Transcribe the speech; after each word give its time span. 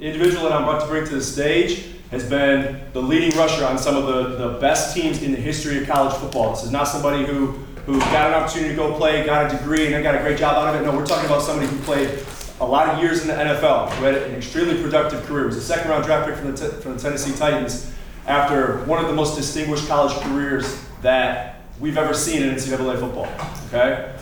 The 0.00 0.06
individual 0.06 0.44
that 0.44 0.52
I'm 0.52 0.62
about 0.62 0.80
to 0.80 0.86
bring 0.86 1.04
to 1.04 1.14
the 1.14 1.20
stage 1.20 1.84
has 2.10 2.26
been 2.26 2.80
the 2.94 3.02
leading 3.02 3.36
rusher 3.36 3.66
on 3.66 3.76
some 3.76 3.96
of 3.96 4.06
the, 4.06 4.48
the 4.48 4.58
best 4.58 4.96
teams 4.96 5.22
in 5.22 5.30
the 5.30 5.36
history 5.36 5.76
of 5.76 5.86
college 5.86 6.14
football. 6.14 6.54
This 6.54 6.64
is 6.64 6.70
not 6.70 6.84
somebody 6.84 7.26
who, 7.26 7.48
who 7.84 8.00
got 8.00 8.28
an 8.28 8.32
opportunity 8.32 8.70
to 8.70 8.76
go 8.76 8.96
play, 8.96 9.26
got 9.26 9.52
a 9.52 9.58
degree, 9.58 9.84
and 9.84 9.92
then 9.92 10.02
got 10.02 10.14
a 10.14 10.20
great 10.20 10.38
job 10.38 10.56
out 10.56 10.74
of 10.74 10.80
it. 10.80 10.86
No, 10.86 10.96
we're 10.96 11.04
talking 11.04 11.26
about 11.26 11.42
somebody 11.42 11.68
who 11.68 11.76
played 11.80 12.18
a 12.60 12.64
lot 12.64 12.88
of 12.88 13.02
years 13.02 13.20
in 13.20 13.28
the 13.28 13.34
NFL, 13.34 13.90
who 13.90 14.04
had 14.04 14.14
an 14.14 14.34
extremely 14.36 14.80
productive 14.80 15.22
career. 15.24 15.44
Was 15.44 15.56
a 15.56 15.60
second 15.60 15.90
round 15.90 16.06
draft 16.06 16.26
pick 16.26 16.36
from 16.38 16.54
the, 16.54 16.56
t- 16.56 16.80
from 16.80 16.94
the 16.94 16.98
Tennessee 16.98 17.36
Titans 17.36 17.92
after 18.26 18.82
one 18.86 19.04
of 19.04 19.06
the 19.06 19.14
most 19.14 19.36
distinguished 19.36 19.86
college 19.86 20.14
careers 20.22 20.82
that 21.02 21.60
we've 21.78 21.98
ever 21.98 22.14
seen 22.14 22.42
in 22.42 22.54
NCAA 22.54 22.98
football. 22.98 23.28
Okay? 23.66 24.16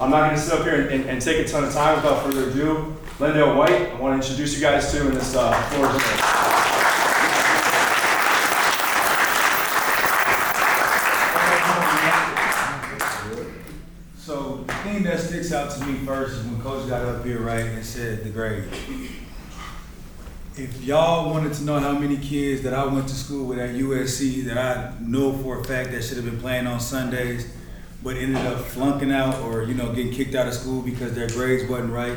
I'm 0.00 0.08
not 0.08 0.30
going 0.30 0.36
to 0.36 0.40
sit 0.40 0.58
up 0.58 0.64
here 0.64 0.80
and, 0.80 0.88
and, 0.88 1.04
and 1.10 1.20
take 1.20 1.46
a 1.46 1.46
ton 1.46 1.62
of 1.62 1.74
time 1.74 1.96
without 1.96 2.24
further 2.24 2.48
ado. 2.48 2.96
LenDale 3.18 3.56
White, 3.56 3.92
I 3.92 3.94
want 4.00 4.20
to 4.20 4.28
introduce 4.28 4.56
you 4.56 4.60
guys 4.60 4.90
to 4.90 5.06
in 5.06 5.14
this 5.14 5.36
uh, 5.36 5.52
floor 5.52 5.86
today. 5.86 6.00
So 14.18 14.64
the 14.66 14.72
thing 14.82 15.04
that 15.04 15.20
sticks 15.20 15.52
out 15.52 15.70
to 15.70 15.86
me 15.86 16.04
first 16.04 16.38
is 16.38 16.44
when 16.44 16.60
Coach 16.60 16.88
got 16.88 17.02
up 17.02 17.24
here, 17.24 17.38
right, 17.38 17.64
and 17.64 17.84
said 17.84 18.24
the 18.24 18.30
grade. 18.30 18.64
If 20.56 20.82
y'all 20.82 21.30
wanted 21.30 21.52
to 21.54 21.62
know 21.62 21.78
how 21.78 21.96
many 21.96 22.16
kids 22.16 22.62
that 22.62 22.74
I 22.74 22.84
went 22.84 23.06
to 23.06 23.14
school 23.14 23.46
with 23.46 23.60
at 23.60 23.76
USC 23.76 24.44
that 24.46 24.58
I 24.58 24.92
know 25.00 25.32
for 25.34 25.60
a 25.60 25.64
fact 25.64 25.92
that 25.92 26.02
should 26.02 26.16
have 26.16 26.26
been 26.26 26.40
playing 26.40 26.66
on 26.66 26.80
Sundays, 26.80 27.48
but 28.02 28.16
ended 28.16 28.44
up 28.44 28.58
flunking 28.60 29.12
out 29.12 29.40
or 29.42 29.62
you 29.62 29.74
know 29.74 29.92
getting 29.92 30.12
kicked 30.12 30.34
out 30.34 30.48
of 30.48 30.54
school 30.54 30.82
because 30.82 31.14
their 31.14 31.28
grades 31.28 31.70
wasn't 31.70 31.92
right, 31.92 32.16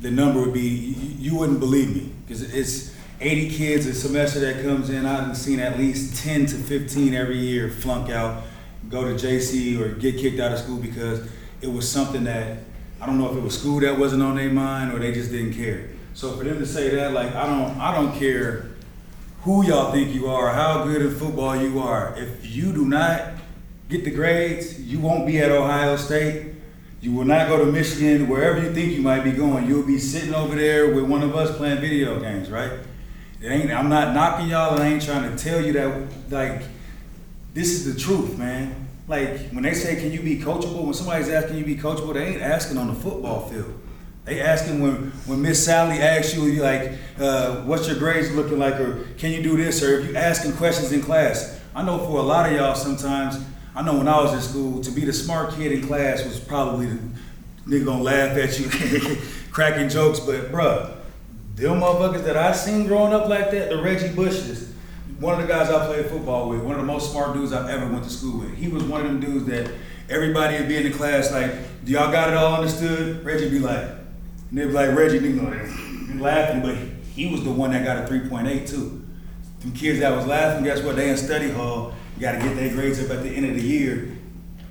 the 0.00 0.10
number 0.10 0.40
would 0.40 0.52
be 0.52 0.60
you, 0.60 1.30
you 1.32 1.38
wouldn't 1.38 1.60
believe 1.60 1.94
me 1.94 2.12
because 2.26 2.42
it's 2.42 2.94
80 3.20 3.50
kids 3.50 3.86
a 3.86 3.94
semester 3.94 4.40
that 4.40 4.62
comes 4.62 4.90
in. 4.90 5.06
I've 5.06 5.36
seen 5.36 5.60
at 5.60 5.78
least 5.78 6.22
10 6.22 6.46
to 6.46 6.56
15 6.56 7.14
every 7.14 7.38
year 7.38 7.70
flunk 7.70 8.10
out, 8.10 8.44
go 8.88 9.04
to 9.04 9.14
JC 9.14 9.80
or 9.80 9.94
get 9.94 10.18
kicked 10.18 10.38
out 10.38 10.52
of 10.52 10.58
school 10.58 10.78
because 10.78 11.26
it 11.60 11.68
was 11.68 11.90
something 11.90 12.24
that 12.24 12.58
I 13.00 13.06
don't 13.06 13.18
know 13.18 13.30
if 13.30 13.36
it 13.36 13.42
was 13.42 13.58
school 13.58 13.80
that 13.80 13.98
wasn't 13.98 14.22
on 14.22 14.36
their 14.36 14.50
mind 14.50 14.92
or 14.92 14.98
they 14.98 15.12
just 15.12 15.30
didn't 15.30 15.54
care. 15.54 15.90
So 16.14 16.36
for 16.36 16.44
them 16.44 16.58
to 16.58 16.66
say 16.66 16.90
that, 16.90 17.12
like 17.12 17.34
I 17.34 17.46
don't, 17.46 17.78
I 17.78 17.94
don't 17.94 18.18
care 18.18 18.70
who 19.42 19.64
y'all 19.64 19.92
think 19.92 20.14
you 20.14 20.28
are, 20.28 20.52
how 20.52 20.84
good 20.84 21.02
in 21.02 21.14
football 21.14 21.56
you 21.56 21.78
are. 21.78 22.14
If 22.16 22.54
you 22.54 22.72
do 22.72 22.84
not 22.84 23.34
get 23.88 24.04
the 24.04 24.10
grades, 24.10 24.80
you 24.80 24.98
won't 24.98 25.26
be 25.26 25.38
at 25.38 25.50
Ohio 25.50 25.96
State. 25.96 26.45
You 27.06 27.12
will 27.12 27.24
not 27.24 27.46
go 27.46 27.64
to 27.64 27.70
Michigan, 27.70 28.26
wherever 28.26 28.60
you 28.60 28.74
think 28.74 28.92
you 28.92 29.00
might 29.00 29.22
be 29.22 29.30
going. 29.30 29.68
You'll 29.68 29.86
be 29.86 29.96
sitting 29.96 30.34
over 30.34 30.56
there 30.56 30.92
with 30.92 31.04
one 31.04 31.22
of 31.22 31.36
us 31.36 31.56
playing 31.56 31.80
video 31.80 32.18
games, 32.18 32.50
right? 32.50 32.72
It 33.40 33.46
ain't. 33.46 33.70
I'm 33.70 33.88
not 33.88 34.12
knocking 34.12 34.48
y'all, 34.48 34.74
and 34.74 34.82
I 34.82 34.88
ain't 34.88 35.04
trying 35.04 35.30
to 35.30 35.40
tell 35.40 35.64
you 35.64 35.72
that. 35.74 36.08
Like, 36.30 36.62
this 37.54 37.70
is 37.70 37.94
the 37.94 37.96
truth, 37.96 38.36
man. 38.36 38.88
Like 39.06 39.50
when 39.50 39.62
they 39.62 39.72
say, 39.72 39.94
"Can 39.94 40.10
you 40.10 40.20
be 40.20 40.40
coachable?" 40.40 40.82
When 40.82 40.94
somebody's 40.94 41.28
asking 41.28 41.58
you 41.58 41.64
be 41.64 41.76
coachable, 41.76 42.12
they 42.12 42.26
ain't 42.26 42.42
asking 42.42 42.76
on 42.76 42.88
the 42.88 42.94
football 42.94 43.48
field. 43.48 43.72
They 44.24 44.40
asking 44.40 44.82
when 44.82 45.12
when 45.26 45.40
Miss 45.40 45.64
Sally 45.64 46.00
asks 46.00 46.34
you, 46.34 46.42
you 46.46 46.60
like, 46.60 46.90
uh, 47.20 47.58
"What's 47.66 47.86
your 47.86 47.98
grades 48.00 48.32
looking 48.32 48.58
like?" 48.58 48.80
or 48.80 49.06
"Can 49.16 49.30
you 49.30 49.44
do 49.44 49.56
this?" 49.56 49.80
or 49.80 50.00
if 50.00 50.08
you 50.08 50.16
asking 50.16 50.54
questions 50.54 50.90
in 50.90 51.02
class. 51.02 51.60
I 51.72 51.84
know 51.84 51.98
for 51.98 52.18
a 52.18 52.22
lot 52.22 52.50
of 52.50 52.56
y'all, 52.56 52.74
sometimes 52.74 53.38
I 53.76 53.82
know 53.82 53.98
when 53.98 54.08
I 54.08 54.22
was 54.22 54.32
in 54.32 54.40
school, 54.40 54.80
to 54.80 54.90
be 54.90 55.04
the 55.04 55.12
smart 55.12 55.52
kid 55.54 55.70
in 55.70 55.86
class 55.86 56.24
was 56.24 56.40
probably 56.40 56.86
the 56.86 56.98
nigga 57.66 57.84
gonna 57.84 58.02
laugh 58.02 58.34
at 58.38 58.58
you, 58.58 59.16
cracking 59.50 59.90
jokes. 59.90 60.18
But 60.18 60.50
bruh, 60.50 60.96
them 61.56 61.80
motherfuckers 61.80 62.24
that 62.24 62.38
I 62.38 62.52
seen 62.52 62.86
growing 62.86 63.12
up 63.12 63.28
like 63.28 63.50
that, 63.50 63.68
the 63.68 63.82
Reggie 63.82 64.14
Bushes, 64.14 64.72
one 65.20 65.38
of 65.38 65.46
the 65.46 65.52
guys 65.52 65.68
I 65.68 65.86
played 65.88 66.06
football 66.06 66.48
with, 66.48 66.62
one 66.62 66.76
of 66.76 66.80
the 66.80 66.86
most 66.86 67.12
smart 67.12 67.34
dudes 67.34 67.52
I've 67.52 67.68
ever 67.68 67.86
went 67.92 68.04
to 68.04 68.10
school 68.10 68.40
with. 68.40 68.56
He 68.56 68.68
was 68.68 68.82
one 68.82 69.02
of 69.02 69.08
them 69.08 69.20
dudes 69.20 69.44
that 69.46 69.70
everybody 70.08 70.56
would 70.58 70.68
be 70.68 70.78
in 70.78 70.84
the 70.84 70.92
class 70.92 71.30
like, 71.30 71.52
do 71.84 71.92
y'all 71.92 72.10
got 72.10 72.30
it 72.30 72.34
all 72.34 72.54
understood? 72.54 73.22
Reggie 73.26 73.50
be 73.50 73.58
like, 73.58 73.82
and 73.82 74.58
they 74.58 74.64
be 74.64 74.72
like, 74.72 74.96
Reggie, 74.96 75.20
nigga, 75.20 76.18
laughing, 76.18 76.62
but 76.62 76.76
he 77.14 77.30
was 77.30 77.44
the 77.44 77.50
one 77.50 77.72
that 77.72 77.84
got 77.84 77.98
a 77.98 78.10
3.8 78.10 78.66
too. 78.66 79.06
Them 79.60 79.72
kids 79.72 80.00
that 80.00 80.14
was 80.14 80.26
laughing, 80.26 80.64
guess 80.64 80.82
what? 80.82 80.96
They 80.96 81.10
in 81.10 81.16
study 81.16 81.50
hall, 81.50 81.94
you 82.16 82.22
gotta 82.22 82.38
get 82.38 82.56
their 82.56 82.70
grades 82.70 83.02
up 83.02 83.10
at 83.10 83.22
the 83.22 83.30
end 83.30 83.46
of 83.46 83.56
the 83.56 83.62
year. 83.62 84.16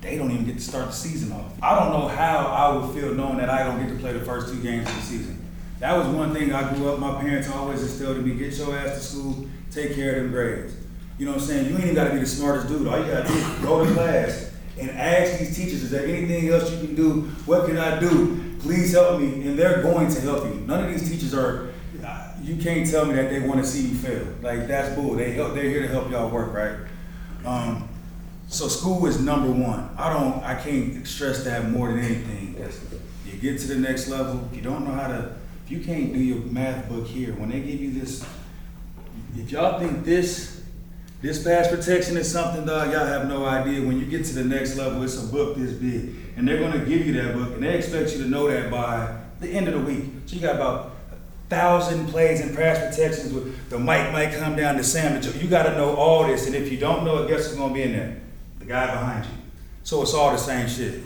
They 0.00 0.16
don't 0.16 0.30
even 0.30 0.44
get 0.44 0.54
to 0.54 0.60
start 0.60 0.86
the 0.86 0.92
season 0.92 1.32
off. 1.32 1.52
I 1.62 1.78
don't 1.78 1.92
know 1.92 2.06
how 2.08 2.46
I 2.46 2.76
would 2.76 2.94
feel 2.94 3.12
knowing 3.14 3.38
that 3.38 3.50
I 3.50 3.64
don't 3.64 3.84
get 3.84 3.92
to 3.92 3.98
play 3.98 4.12
the 4.12 4.24
first 4.24 4.52
two 4.52 4.62
games 4.62 4.88
of 4.88 4.94
the 4.94 5.02
season. 5.02 5.44
That 5.80 5.96
was 5.96 6.06
one 6.06 6.32
thing 6.32 6.52
I 6.52 6.72
grew 6.74 6.90
up, 6.90 6.98
my 6.98 7.20
parents 7.20 7.50
always 7.50 7.82
instilled 7.82 8.18
in 8.18 8.24
me, 8.24 8.34
get 8.34 8.54
your 8.54 8.76
ass 8.76 8.96
to 8.96 9.00
school, 9.00 9.46
take 9.70 9.94
care 9.94 10.16
of 10.16 10.22
them 10.22 10.32
grades. 10.32 10.74
You 11.18 11.26
know 11.26 11.32
what 11.32 11.40
I'm 11.40 11.46
saying? 11.46 11.66
You 11.66 11.74
ain't 11.74 11.84
even 11.84 11.94
gotta 11.94 12.12
be 12.12 12.20
the 12.20 12.26
smartest 12.26 12.68
dude. 12.68 12.86
All 12.86 12.98
you 12.98 13.10
gotta 13.10 13.28
do 13.28 13.34
is 13.34 13.58
go 13.58 13.84
to 13.84 13.92
class 13.92 14.52
and 14.78 14.90
ask 14.90 15.38
these 15.38 15.56
teachers, 15.56 15.82
is 15.82 15.90
there 15.90 16.06
anything 16.06 16.48
else 16.48 16.70
you 16.70 16.78
can 16.78 16.94
do? 16.94 17.22
What 17.46 17.66
can 17.66 17.78
I 17.78 17.98
do? 17.98 18.56
Please 18.60 18.92
help 18.92 19.20
me. 19.20 19.46
And 19.46 19.58
they're 19.58 19.82
going 19.82 20.08
to 20.10 20.20
help 20.20 20.44
you. 20.44 20.60
None 20.66 20.84
of 20.84 20.90
these 20.90 21.08
teachers 21.08 21.34
are, 21.34 21.72
you 22.46 22.62
can't 22.62 22.88
tell 22.88 23.04
me 23.04 23.14
that 23.14 23.28
they 23.28 23.40
wanna 23.40 23.64
see 23.64 23.88
you 23.88 23.94
fail. 23.96 24.26
Like, 24.40 24.68
that's 24.68 24.94
bull. 24.94 25.14
They 25.14 25.32
help, 25.32 25.54
they're 25.54 25.64
here 25.64 25.82
to 25.82 25.88
help 25.88 26.10
y'all 26.10 26.30
work, 26.30 26.54
right? 26.54 26.78
Um, 27.44 27.88
so 28.48 28.68
school 28.68 29.04
is 29.06 29.20
number 29.20 29.50
one. 29.50 29.90
I 29.98 30.12
don't, 30.12 30.42
I 30.44 30.54
can't 30.54 31.06
stress 31.06 31.44
that 31.44 31.68
more 31.70 31.88
than 31.88 31.98
anything. 31.98 32.46
You 33.26 33.52
get 33.52 33.60
to 33.60 33.66
the 33.66 33.76
next 33.76 34.08
level, 34.08 34.48
you 34.52 34.62
don't 34.62 34.86
know 34.86 34.92
how 34.92 35.08
to, 35.08 35.34
if 35.64 35.70
you 35.70 35.80
can't 35.80 36.12
do 36.12 36.18
your 36.18 36.38
math 36.38 36.88
book 36.88 37.06
here, 37.06 37.34
when 37.34 37.50
they 37.50 37.60
give 37.60 37.80
you 37.80 37.90
this, 37.92 38.24
if 39.36 39.50
y'all 39.50 39.78
think 39.78 40.04
this, 40.04 40.62
this 41.20 41.42
pass 41.42 41.68
protection 41.68 42.16
is 42.16 42.30
something, 42.30 42.64
dog, 42.64 42.92
y'all 42.92 43.04
have 43.04 43.28
no 43.28 43.44
idea. 43.44 43.86
When 43.86 43.98
you 43.98 44.06
get 44.06 44.24
to 44.26 44.34
the 44.34 44.44
next 44.44 44.76
level, 44.76 45.02
it's 45.02 45.22
a 45.22 45.26
book 45.26 45.56
this 45.56 45.72
big. 45.72 46.14
And 46.36 46.46
they're 46.46 46.60
gonna 46.60 46.84
give 46.84 47.06
you 47.06 47.12
that 47.22 47.34
book, 47.34 47.54
and 47.54 47.62
they 47.62 47.76
expect 47.76 48.12
you 48.12 48.22
to 48.22 48.28
know 48.28 48.48
that 48.48 48.70
by 48.70 49.18
the 49.40 49.48
end 49.48 49.68
of 49.68 49.74
the 49.74 49.80
week. 49.80 50.04
So 50.26 50.36
you 50.36 50.40
got 50.40 50.56
about 50.56 50.95
thousand 51.48 52.08
plays 52.08 52.40
and 52.40 52.56
pass 52.56 52.78
protections 52.78 53.32
with 53.32 53.70
the 53.70 53.78
mic 53.78 54.12
might 54.12 54.32
come 54.32 54.56
down 54.56 54.76
to 54.76 54.84
Sam. 54.84 55.22
You 55.40 55.48
gotta 55.48 55.76
know 55.76 55.94
all 55.96 56.26
this, 56.26 56.46
and 56.46 56.54
if 56.54 56.70
you 56.70 56.78
don't 56.78 57.04
know 57.04 57.22
it, 57.22 57.28
guess 57.28 57.46
who's 57.48 57.56
gonna 57.56 57.74
be 57.74 57.82
in 57.82 57.92
there? 57.92 58.20
The 58.58 58.66
guy 58.66 58.86
behind 58.86 59.24
you. 59.24 59.30
So 59.84 60.02
it's 60.02 60.14
all 60.14 60.32
the 60.32 60.38
same 60.38 60.68
shit. 60.68 61.02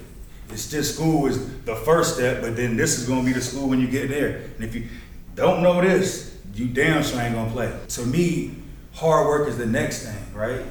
It's 0.49 0.71
just 0.71 0.95
school 0.95 1.27
is 1.27 1.62
the 1.65 1.77
first 1.77 2.15
step, 2.15 2.41
but 2.41 2.56
then 2.56 2.77
this 2.77 2.99
is 2.99 3.06
gonna 3.09 3.25
be 3.25 3.33
the 3.33 3.41
school 3.41 3.69
when 3.69 3.81
you 3.81 3.89
get 3.89 4.09
there. 4.09 4.43
And 4.56 4.65
if 4.65 4.75
you 4.75 4.89
don't 5.34 5.62
know 5.62 5.81
this, 5.81 6.39
you 6.55 6.67
damn 6.67 7.03
sure 7.03 7.21
ain't 7.21 7.34
gonna 7.34 7.51
play. 7.51 7.72
To 7.89 8.07
me, 8.07 8.57
hard 8.95 9.27
work 9.27 9.49
is 9.49 9.59
the 9.59 9.67
next 9.67 10.05
thing, 10.05 10.34
right? 10.34 10.62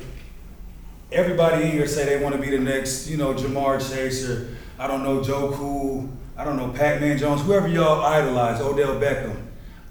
Everybody 1.12 1.66
in 1.66 1.72
here 1.72 1.88
say 1.88 2.06
they 2.06 2.24
want 2.24 2.36
to 2.36 2.41
be 2.41 2.50
the 2.50 2.59
next, 2.59 3.07
you 3.07 3.18
know, 3.18 3.34
Ja'Marr 3.34 3.80
Chase 3.80 4.28
or 4.28 4.57
I 4.78 4.88
don't 4.88 5.03
know 5.03 5.24
Joe 5.24 5.51
Cool, 5.53 6.09
I 6.38 6.44
don't 6.44 6.57
know 6.57 6.69
Pac-Man 6.69 7.18
Jones, 7.18 7.41
whoever 7.41 7.68
y'all 7.68 8.03
idolize, 8.03 8.62
Odell 8.62 8.96
Beckham. 9.00 9.36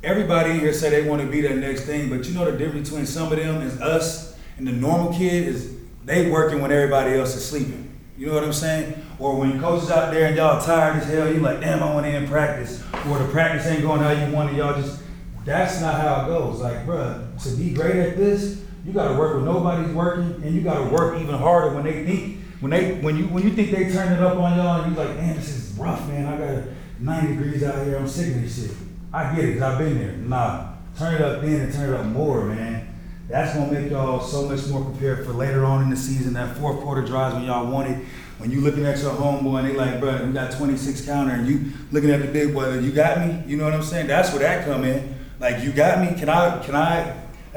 Everybody 0.03 0.51
in 0.51 0.61
here 0.61 0.73
say 0.73 0.91
they 0.91 1.09
want 1.09 1.23
to 1.23 1.29
be 1.29 1.41
that 1.41 1.57
next 1.57 1.83
thing, 1.83 2.09
but 2.09 2.25
you 2.27 2.35
know 2.35 2.49
the 2.49 2.57
difference 2.57 2.89
between 2.89 3.07
some 3.07 3.33
of 3.33 3.39
them 3.39 3.63
is 3.63 3.81
us 3.81 4.39
and 4.57 4.67
the 4.67 4.73
normal 4.73 5.13
kid 5.13 5.49
is 5.49 5.75
they 6.05 6.31
working 6.31 6.61
when 6.61 6.71
everybody 6.71 7.15
else 7.15 7.35
is 7.35 7.45
sleeping. 7.45 7.85
You 8.17 8.27
know 8.27 8.35
what 8.35 8.45
I'm 8.45 8.53
saying? 8.53 9.05
Or 9.19 9.37
when 9.37 9.61
coaches 9.61 9.91
out 9.91 10.13
there 10.13 10.27
and 10.27 10.37
y'all 10.37 10.65
tired 10.65 10.97
as 10.97 11.09
hell, 11.09 11.33
you 11.33 11.41
like, 11.41 11.61
damn, 11.61 11.83
I 11.83 11.93
want 11.93 12.07
to 12.07 12.13
end 12.13 12.29
practice. 12.29 12.83
Or 13.09 13.19
the 13.19 13.29
practice 13.29 13.67
ain't 13.67 13.83
going 13.83 14.01
how 14.01 14.11
you 14.11 14.33
want 14.33 14.51
it, 14.51 14.57
y'all 14.57 14.81
just 14.81 15.01
that's 15.45 15.81
not 15.81 16.01
how 16.01 16.25
it 16.25 16.27
goes. 16.29 16.61
Like, 16.61 16.87
bruh, 16.87 17.43
to 17.43 17.57
be 17.57 17.73
great 17.73 17.97
at 17.97 18.17
this, 18.17 18.63
you 18.85 18.93
gotta 18.93 19.19
work 19.19 19.37
when 19.37 19.47
nobody's 19.47 19.93
working, 19.95 20.43
and 20.45 20.55
you 20.55 20.61
gotta 20.61 20.85
work 20.85 21.21
even 21.21 21.35
harder 21.35 21.75
when 21.75 21.85
they 21.85 22.05
think 22.05 22.39
when 22.61 22.71
they 22.71 22.95
when 23.01 23.17
you 23.17 23.25
when 23.29 23.43
you 23.43 23.51
think 23.51 23.71
they 23.71 23.91
turn 23.91 24.13
it 24.13 24.21
up 24.21 24.37
on 24.37 24.57
y'all, 24.57 24.83
and 24.83 24.93
you 24.93 24.99
like, 24.99 25.17
man, 25.17 25.37
this 25.37 25.49
is 25.49 25.77
rough, 25.79 26.07
man. 26.09 26.27
I 26.27 26.37
got 26.37 26.65
90 27.01 27.35
degrees 27.35 27.63
out 27.65 27.85
here. 27.85 27.97
I'm 27.97 28.09
sick 28.09 28.35
of 28.35 28.43
this 28.43 28.57
shit. 28.57 28.88
I 29.13 29.35
get 29.35 29.45
it, 29.45 29.55
cause 29.55 29.63
I've 29.63 29.79
been 29.79 29.99
there. 29.99 30.13
Nah, 30.13 30.73
turn 30.97 31.15
it 31.15 31.21
up 31.21 31.41
then 31.41 31.61
and 31.61 31.73
turn 31.73 31.95
it 31.95 31.99
up 31.99 32.07
more, 32.07 32.45
man. 32.45 32.95
That's 33.29 33.55
gonna 33.55 33.73
make 33.73 33.91
y'all 33.91 34.21
so 34.21 34.49
much 34.49 34.67
more 34.69 34.85
prepared 34.85 35.25
for 35.25 35.33
later 35.33 35.65
on 35.65 35.83
in 35.83 35.91
the 35.91 35.97
season. 35.97 36.35
That 36.35 36.57
fourth 36.57 36.81
quarter 36.81 37.03
drives 37.03 37.35
when 37.35 37.45
y'all 37.45 37.71
want 37.71 37.91
it. 37.91 38.05
When 38.39 38.51
you 38.51 38.61
looking 38.61 38.87
at 38.87 38.99
your 38.99 39.13
homeboy 39.13 39.61
and 39.61 39.69
they 39.69 39.75
like, 39.75 39.99
bro, 39.99 40.25
we 40.25 40.33
got 40.33 40.53
26 40.53 41.05
counter, 41.05 41.33
and 41.33 41.47
you 41.47 41.73
looking 41.91 42.11
at 42.11 42.21
the 42.21 42.29
big 42.29 42.55
boy, 42.55 42.79
you 42.79 42.93
got 42.93 43.27
me. 43.27 43.43
You 43.47 43.57
know 43.57 43.65
what 43.65 43.75
I'm 43.75 43.83
saying? 43.83 44.07
That's 44.07 44.31
where 44.31 44.41
that 44.41 44.65
come 44.65 44.85
in. 44.85 45.17
Like, 45.41 45.63
you 45.63 45.73
got 45.73 46.01
me. 46.01 46.19
Can 46.19 46.29
I 46.29 46.63
can 46.63 46.75
I 46.75 47.15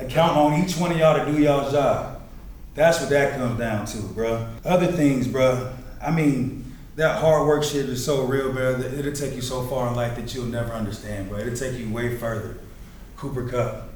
count 0.10 0.38
on 0.38 0.62
each 0.62 0.78
one 0.78 0.92
of 0.92 0.98
y'all 0.98 1.24
to 1.24 1.32
do 1.32 1.42
y'all's 1.42 1.72
job? 1.72 2.22
That's 2.74 3.00
what 3.00 3.10
that 3.10 3.36
comes 3.36 3.60
down 3.60 3.86
to, 3.86 3.98
bro. 4.14 4.48
Other 4.64 4.88
things, 4.88 5.28
bro. 5.28 5.74
I 6.02 6.12
mean, 6.12 6.61
that 7.02 7.20
hard 7.20 7.48
work 7.48 7.64
shit 7.64 7.90
is 7.90 8.06
so 8.06 8.26
real, 8.26 8.54
bro. 8.54 8.76
That 8.76 8.94
it'll 8.94 9.12
take 9.12 9.34
you 9.34 9.42
so 9.42 9.64
far 9.64 9.88
in 9.88 9.96
life 9.96 10.16
that 10.18 10.36
you'll 10.36 10.46
never 10.46 10.72
understand, 10.72 11.30
bro. 11.30 11.40
It'll 11.40 11.56
take 11.56 11.80
you 11.80 11.92
way 11.92 12.16
further. 12.16 12.58
Cooper 13.18 13.50
Kupp. 13.50 13.90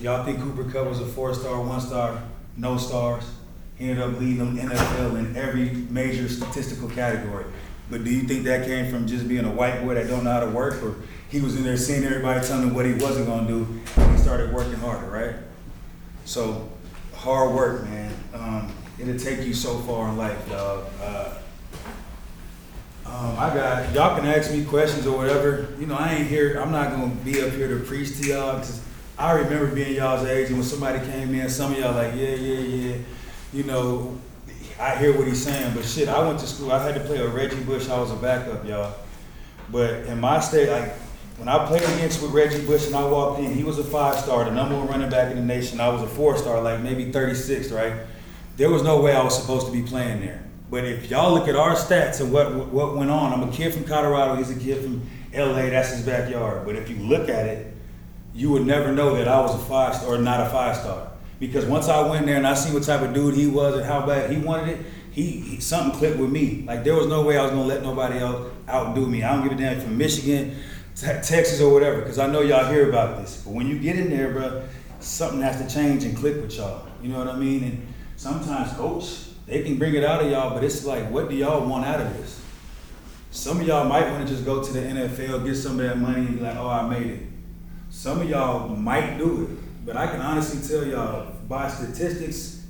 Y'all 0.00 0.24
think 0.24 0.40
Cooper 0.40 0.64
Kupp 0.64 0.88
was 0.88 1.00
a 1.00 1.06
four 1.06 1.32
star, 1.32 1.62
one 1.62 1.80
star, 1.80 2.20
no 2.56 2.76
stars? 2.76 3.22
He 3.76 3.88
ended 3.88 4.02
up 4.02 4.18
leading 4.18 4.56
the 4.56 4.62
NFL 4.62 5.16
in 5.16 5.36
every 5.36 5.70
major 5.70 6.28
statistical 6.28 6.88
category. 6.88 7.44
But 7.88 8.02
do 8.02 8.10
you 8.10 8.22
think 8.22 8.42
that 8.44 8.66
came 8.66 8.90
from 8.90 9.06
just 9.06 9.28
being 9.28 9.44
a 9.44 9.50
white 9.50 9.80
boy 9.84 9.94
that 9.94 10.08
don't 10.08 10.24
know 10.24 10.32
how 10.32 10.40
to 10.40 10.50
work, 10.50 10.82
or 10.82 10.96
he 11.28 11.40
was 11.40 11.56
in 11.56 11.62
there 11.62 11.76
seeing 11.76 12.02
everybody 12.02 12.44
telling 12.44 12.66
him 12.66 12.74
what 12.74 12.84
he 12.84 12.94
wasn't 12.94 13.28
gonna 13.28 13.46
do, 13.46 13.64
and 13.96 14.12
he 14.12 14.18
started 14.20 14.52
working 14.52 14.74
harder, 14.74 15.08
right? 15.08 15.36
So, 16.24 16.68
hard 17.14 17.54
work, 17.54 17.84
man. 17.84 18.12
Um, 18.34 18.72
it'll 18.98 19.16
take 19.16 19.46
you 19.46 19.54
so 19.54 19.78
far 19.78 20.08
in 20.08 20.16
life, 20.16 20.48
dog. 20.48 20.86
Uh, 21.00 21.34
um, 23.08 23.38
I 23.38 23.54
got 23.54 23.94
y'all 23.94 24.16
can 24.16 24.26
ask 24.26 24.50
me 24.50 24.64
questions 24.64 25.06
or 25.06 25.16
whatever. 25.16 25.68
You 25.78 25.86
know, 25.86 25.96
I 25.96 26.14
ain't 26.14 26.28
here. 26.28 26.60
I'm 26.60 26.72
not 26.72 26.90
gonna 26.90 27.14
be 27.24 27.40
up 27.42 27.50
here 27.52 27.68
to 27.68 27.84
preach 27.84 28.18
to 28.20 28.26
y'all 28.26 28.58
because 28.58 28.82
I 29.18 29.32
remember 29.32 29.74
being 29.74 29.94
y'all's 29.94 30.26
age 30.26 30.48
and 30.48 30.58
when 30.58 30.66
somebody 30.66 30.98
came 31.10 31.34
in, 31.34 31.48
some 31.48 31.72
of 31.72 31.78
y'all 31.78 31.94
like, 31.94 32.14
yeah, 32.14 32.34
yeah, 32.34 32.58
yeah. 32.58 32.96
You 33.52 33.62
know, 33.62 34.20
I 34.78 34.96
hear 34.96 35.16
what 35.16 35.26
he's 35.26 35.42
saying, 35.42 35.74
but 35.74 35.84
shit, 35.84 36.08
I 36.08 36.26
went 36.26 36.38
to 36.40 36.46
school. 36.46 36.72
I 36.72 36.82
had 36.82 36.94
to 36.96 37.00
play 37.00 37.22
with 37.22 37.32
Reggie 37.32 37.62
Bush. 37.62 37.88
I 37.88 37.98
was 37.98 38.10
a 38.10 38.16
backup, 38.16 38.66
y'all. 38.66 38.94
But 39.70 40.06
in 40.06 40.20
my 40.20 40.40
state, 40.40 40.70
like 40.70 40.92
when 41.38 41.48
I 41.48 41.66
played 41.66 41.82
against 41.82 42.22
with 42.22 42.32
Reggie 42.32 42.64
Bush 42.66 42.86
and 42.86 42.96
I 42.96 43.04
walked 43.04 43.40
in, 43.40 43.54
he 43.54 43.64
was 43.64 43.78
a 43.78 43.84
five 43.84 44.18
star, 44.18 44.44
the 44.44 44.50
number 44.50 44.76
one 44.76 44.88
running 44.88 45.10
back 45.10 45.30
in 45.30 45.36
the 45.36 45.44
nation. 45.44 45.80
I 45.80 45.88
was 45.88 46.02
a 46.02 46.06
four 46.06 46.36
star, 46.36 46.60
like 46.60 46.80
maybe 46.80 47.10
36, 47.12 47.70
right? 47.70 47.92
There 48.56 48.70
was 48.70 48.82
no 48.82 49.00
way 49.00 49.14
I 49.14 49.22
was 49.22 49.38
supposed 49.38 49.66
to 49.66 49.72
be 49.72 49.82
playing 49.82 50.20
there. 50.20 50.45
But 50.70 50.84
if 50.84 51.10
y'all 51.10 51.32
look 51.32 51.48
at 51.48 51.54
our 51.54 51.74
stats 51.74 52.20
and 52.20 52.32
what 52.32 52.52
what 52.68 52.96
went 52.96 53.10
on, 53.10 53.32
I'm 53.32 53.48
a 53.48 53.52
kid 53.52 53.72
from 53.72 53.84
Colorado. 53.84 54.34
He's 54.34 54.50
a 54.50 54.58
kid 54.58 54.82
from 54.82 55.08
LA. 55.32 55.70
That's 55.70 55.90
his 55.90 56.04
backyard. 56.04 56.64
But 56.66 56.76
if 56.76 56.90
you 56.90 56.96
look 56.96 57.28
at 57.28 57.46
it, 57.46 57.72
you 58.34 58.50
would 58.50 58.66
never 58.66 58.92
know 58.92 59.14
that 59.14 59.28
I 59.28 59.40
was 59.40 59.54
a 59.54 59.58
five 59.58 59.94
star 59.94 60.14
or 60.14 60.18
not 60.18 60.40
a 60.40 60.50
five 60.50 60.76
star. 60.76 61.12
Because 61.38 61.66
once 61.66 61.88
I 61.88 62.08
went 62.08 62.26
there 62.26 62.36
and 62.36 62.46
I 62.46 62.54
seen 62.54 62.74
what 62.74 62.82
type 62.82 63.02
of 63.02 63.14
dude 63.14 63.34
he 63.34 63.46
was 63.46 63.76
and 63.76 63.84
how 63.84 64.06
bad 64.06 64.30
he 64.30 64.38
wanted 64.38 64.78
it, 64.78 64.86
he, 65.10 65.40
he 65.40 65.60
something 65.60 65.98
clicked 65.98 66.18
with 66.18 66.30
me. 66.30 66.64
Like 66.66 66.82
there 66.82 66.94
was 66.94 67.06
no 67.06 67.22
way 67.22 67.38
I 67.38 67.42
was 67.42 67.50
gonna 67.50 67.64
let 67.64 67.82
nobody 67.82 68.18
else 68.18 68.52
outdo 68.68 69.06
me. 69.06 69.22
I 69.22 69.34
don't 69.34 69.42
give 69.44 69.52
a 69.52 69.60
damn 69.60 69.80
from 69.80 69.96
Michigan, 69.96 70.56
te- 70.94 71.06
Texas, 71.22 71.60
or 71.60 71.72
whatever. 71.72 72.00
Because 72.00 72.18
I 72.18 72.26
know 72.26 72.40
y'all 72.40 72.70
hear 72.70 72.88
about 72.88 73.18
this. 73.18 73.42
But 73.44 73.52
when 73.52 73.66
you 73.66 73.78
get 73.78 73.96
in 73.96 74.10
there, 74.10 74.32
bro, 74.32 74.66
something 75.00 75.40
has 75.42 75.62
to 75.62 75.72
change 75.72 76.04
and 76.04 76.16
click 76.16 76.36
with 76.36 76.56
y'all. 76.56 76.86
You 77.02 77.10
know 77.10 77.18
what 77.18 77.28
I 77.28 77.36
mean? 77.36 77.64
And 77.64 77.86
sometimes, 78.16 78.72
coach, 78.72 79.25
they 79.46 79.62
can 79.62 79.78
bring 79.78 79.94
it 79.94 80.04
out 80.04 80.22
of 80.24 80.30
y'all, 80.30 80.54
but 80.54 80.64
it's 80.64 80.84
like, 80.84 81.08
what 81.10 81.30
do 81.30 81.36
y'all 81.36 81.66
want 81.66 81.86
out 81.86 82.00
of 82.00 82.16
this? 82.16 82.42
Some 83.30 83.60
of 83.60 83.66
y'all 83.66 83.88
might 83.88 84.10
want 84.10 84.26
to 84.26 84.32
just 84.32 84.44
go 84.44 84.62
to 84.62 84.72
the 84.72 84.80
NFL, 84.80 85.44
get 85.44 85.54
some 85.54 85.78
of 85.78 85.86
that 85.86 85.98
money, 85.98 86.26
and 86.26 86.38
be 86.38 86.44
like, 86.44 86.56
oh, 86.56 86.68
I 86.68 86.88
made 86.88 87.06
it. 87.06 87.22
Some 87.90 88.22
of 88.22 88.28
y'all 88.28 88.68
might 88.68 89.18
do 89.18 89.44
it, 89.44 89.86
but 89.86 89.96
I 89.96 90.08
can 90.08 90.20
honestly 90.20 90.66
tell 90.66 90.86
y'all 90.86 91.32
by 91.48 91.68
statistics, 91.68 92.66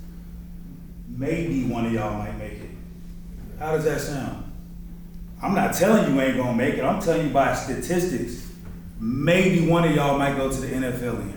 maybe 1.08 1.64
one 1.64 1.86
of 1.86 1.92
y'all 1.92 2.18
might 2.18 2.36
make 2.36 2.52
it. 2.52 2.70
How 3.58 3.72
does 3.72 3.84
that 3.84 4.00
sound? 4.00 4.52
I'm 5.42 5.54
not 5.54 5.74
telling 5.74 6.14
you 6.14 6.20
ain't 6.20 6.36
gonna 6.36 6.56
make 6.56 6.74
it. 6.74 6.84
I'm 6.84 7.00
telling 7.00 7.28
you 7.28 7.32
by 7.32 7.54
statistics, 7.54 8.50
maybe 9.00 9.66
one 9.66 9.84
of 9.84 9.94
y'all 9.94 10.18
might 10.18 10.36
go 10.36 10.50
to 10.50 10.60
the 10.60 10.66
NFL. 10.66 11.32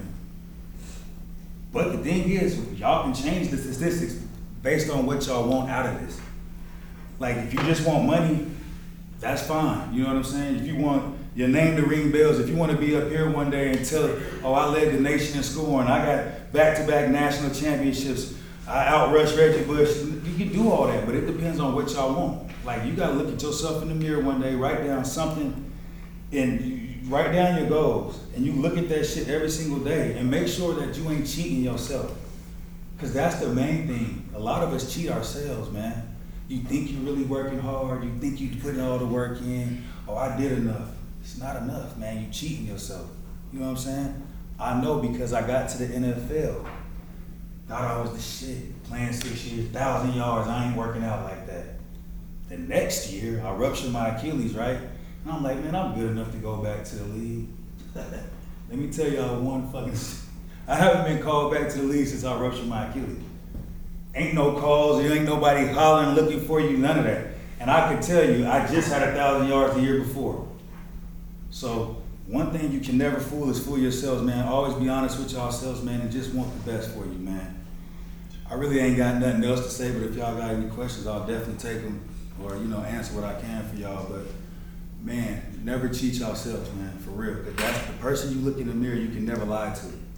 But 1.71 1.91
the 1.91 1.97
thing 1.99 2.29
is, 2.29 2.79
y'all 2.79 3.03
can 3.03 3.13
change 3.13 3.49
the 3.49 3.57
statistics 3.57 4.15
based 4.61 4.89
on 4.89 5.05
what 5.05 5.25
y'all 5.25 5.47
want 5.47 5.69
out 5.69 5.85
of 5.85 5.99
this. 6.01 6.19
Like 7.19 7.37
if 7.37 7.53
you 7.53 7.59
just 7.61 7.85
want 7.85 8.05
money, 8.05 8.47
that's 9.19 9.45
fine. 9.45 9.93
You 9.93 10.03
know 10.03 10.09
what 10.09 10.17
I'm 10.17 10.23
saying? 10.23 10.55
If 10.57 10.67
you 10.67 10.77
want 10.77 11.17
your 11.35 11.47
name 11.47 11.75
to 11.75 11.83
ring 11.83 12.11
bells, 12.11 12.39
if 12.39 12.49
you 12.49 12.55
want 12.55 12.71
to 12.71 12.77
be 12.77 12.95
up 12.95 13.09
here 13.09 13.29
one 13.29 13.49
day 13.49 13.71
and 13.71 13.85
tell 13.85 14.05
it, 14.05 14.21
oh, 14.43 14.53
I 14.53 14.65
led 14.65 14.93
the 14.93 14.99
nation 14.99 15.37
in 15.37 15.43
scoring, 15.43 15.87
I 15.87 16.05
got 16.05 16.51
back-to-back 16.51 17.09
national 17.09 17.53
championships, 17.53 18.33
I 18.67 18.85
outrushed 18.85 19.37
Reggie 19.37 19.65
Bush. 19.65 20.03
You 20.03 20.35
can 20.37 20.53
do 20.53 20.71
all 20.71 20.87
that, 20.87 21.05
but 21.05 21.15
it 21.15 21.25
depends 21.25 21.59
on 21.59 21.75
what 21.75 21.91
y'all 21.91 22.13
want. 22.13 22.51
Like 22.65 22.85
you 22.85 22.93
gotta 22.93 23.13
look 23.13 23.33
at 23.33 23.41
yourself 23.41 23.81
in 23.81 23.89
the 23.89 23.95
mirror 23.95 24.21
one 24.21 24.41
day, 24.41 24.55
write 24.55 24.83
down 24.83 25.03
something, 25.05 25.71
and 26.31 26.61
you 26.61 27.09
write 27.09 27.31
down 27.33 27.57
your 27.57 27.67
goals, 27.67 28.19
and 28.35 28.45
you 28.45 28.53
look 28.53 28.77
at 28.77 28.87
that 28.89 29.05
shit 29.05 29.27
every 29.27 29.49
single 29.49 29.79
day, 29.79 30.17
and 30.17 30.29
make 30.29 30.47
sure 30.47 30.73
that 30.75 30.95
you 30.95 31.09
ain't 31.09 31.27
cheating 31.27 31.63
yourself. 31.63 32.15
Cause 32.99 33.13
that's 33.13 33.39
the 33.39 33.47
main 33.47 33.87
thing. 33.87 34.29
A 34.35 34.39
lot 34.39 34.61
of 34.61 34.73
us 34.73 34.93
cheat 34.93 35.09
ourselves, 35.09 35.71
man. 35.71 36.17
You 36.49 36.59
think 36.61 36.91
you're 36.91 37.01
really 37.01 37.23
working 37.23 37.59
hard. 37.59 38.03
You 38.03 38.11
think 38.19 38.41
you're 38.41 38.59
putting 38.61 38.81
all 38.81 38.97
the 38.97 39.05
work 39.05 39.39
in. 39.39 39.85
Oh, 40.07 40.15
I 40.15 40.35
did 40.35 40.51
enough. 40.51 40.89
It's 41.21 41.37
not 41.37 41.55
enough, 41.57 41.95
man. 41.95 42.25
You 42.25 42.31
cheating 42.31 42.65
yourself. 42.65 43.09
You 43.53 43.59
know 43.59 43.67
what 43.67 43.71
I'm 43.71 43.77
saying? 43.77 44.27
I 44.59 44.81
know 44.81 44.99
because 44.99 45.31
I 45.31 45.47
got 45.47 45.69
to 45.69 45.77
the 45.77 45.93
NFL. 45.93 46.67
Thought 47.67 47.83
I 47.83 48.01
was 48.01 48.13
the 48.13 48.45
shit. 48.47 48.83
Playing 48.83 49.13
six 49.13 49.45
years, 49.45 49.69
thousand 49.69 50.15
yards. 50.15 50.49
I 50.49 50.65
ain't 50.67 50.75
working 50.75 51.03
out 51.03 51.23
like 51.23 51.47
that. 51.47 51.65
The 52.49 52.57
next 52.57 53.11
year, 53.11 53.41
I 53.45 53.53
ruptured 53.53 53.91
my 53.91 54.09
Achilles, 54.09 54.55
right? 54.55 54.75
And 54.75 55.31
I'm 55.31 55.43
like, 55.43 55.63
man, 55.63 55.75
I'm 55.75 55.93
good 55.93 56.09
enough 56.09 56.31
to 56.31 56.37
go 56.37 56.57
back 56.57 56.83
to 56.83 56.95
the 56.95 57.05
league. 57.05 57.47
Let 57.95 58.77
me 58.77 58.91
tell 58.91 59.07
y'all 59.07 59.39
one 59.39 59.71
fucking. 59.71 59.95
I 60.69 60.75
haven't 60.75 61.11
been 61.11 61.23
called 61.23 61.51
back 61.51 61.67
to 61.69 61.79
the 61.79 61.83
league 61.83 62.05
since 62.05 62.23
I 62.23 62.39
ruptured 62.39 62.67
my 62.67 62.85
Achilles. 62.85 63.23
Ain't 64.13 64.35
no 64.35 64.59
calls, 64.59 65.01
there 65.01 65.11
ain't 65.11 65.25
nobody 65.25 65.65
hollering 65.65 66.13
looking 66.15 66.41
for 66.41 66.61
you, 66.61 66.77
none 66.77 66.99
of 66.99 67.05
that. 67.05 67.25
And 67.59 67.71
I 67.71 67.91
can 67.91 68.03
tell 68.03 68.23
you, 68.23 68.45
I 68.47 68.67
just 68.67 68.91
had 68.91 69.01
a 69.01 69.13
thousand 69.13 69.49
yards 69.49 69.73
the 69.73 69.81
year 69.81 69.97
before. 69.97 70.47
So 71.49 72.03
one 72.27 72.51
thing 72.51 72.71
you 72.71 72.81
can 72.81 72.99
never 72.99 73.19
fool 73.19 73.49
is 73.49 73.59
fool 73.59 73.79
yourselves, 73.79 74.21
man. 74.21 74.47
Always 74.47 74.75
be 74.75 74.87
honest 74.87 75.17
with 75.17 75.33
yourselves, 75.33 75.81
man, 75.81 76.01
and 76.01 76.11
just 76.11 76.35
want 76.35 76.53
the 76.53 76.71
best 76.71 76.91
for 76.91 76.99
you, 76.99 77.17
man. 77.17 77.65
I 78.47 78.53
really 78.53 78.79
ain't 78.79 78.97
got 78.97 79.19
nothing 79.19 79.43
else 79.43 79.63
to 79.63 79.71
say, 79.71 79.91
but 79.91 80.03
if 80.03 80.15
y'all 80.15 80.37
got 80.37 80.51
any 80.51 80.69
questions, 80.69 81.07
I'll 81.07 81.25
definitely 81.25 81.57
take 81.57 81.81
them 81.81 82.07
or 82.43 82.55
you 82.57 82.65
know 82.65 82.81
answer 82.81 83.15
what 83.15 83.23
I 83.23 83.41
can 83.41 83.67
for 83.67 83.75
y'all. 83.75 84.07
But 84.07 84.27
man, 85.01 85.61
never 85.63 85.89
cheat 85.89 86.13
yourselves, 86.13 86.71
man, 86.75 86.95
for 86.99 87.09
real. 87.09 87.43
Cause 87.43 87.55
that's 87.55 87.87
the 87.87 87.93
person 87.93 88.31
you 88.37 88.45
look 88.45 88.59
in 88.59 88.67
the 88.67 88.75
mirror, 88.75 88.95
you 88.95 89.09
can 89.09 89.25
never 89.25 89.45
lie 89.45 89.73
to. 89.73 90.08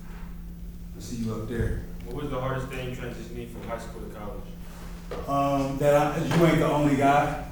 See 1.02 1.16
you 1.18 1.34
up 1.34 1.50
there. 1.50 1.82
What 2.06 2.24
was 2.24 2.30
the 2.30 2.40
hardest 2.40 2.68
thing 2.68 2.96
transitioning 2.96 3.52
from 3.52 3.68
high 3.68 3.80
school 3.80 4.02
to 4.02 4.16
college? 4.16 4.44
um, 5.28 5.78
that 5.80 5.96
I, 5.96 6.18
you 6.24 6.46
ain't 6.46 6.60
the 6.60 6.72
only 6.72 6.96
guy. 6.96 7.44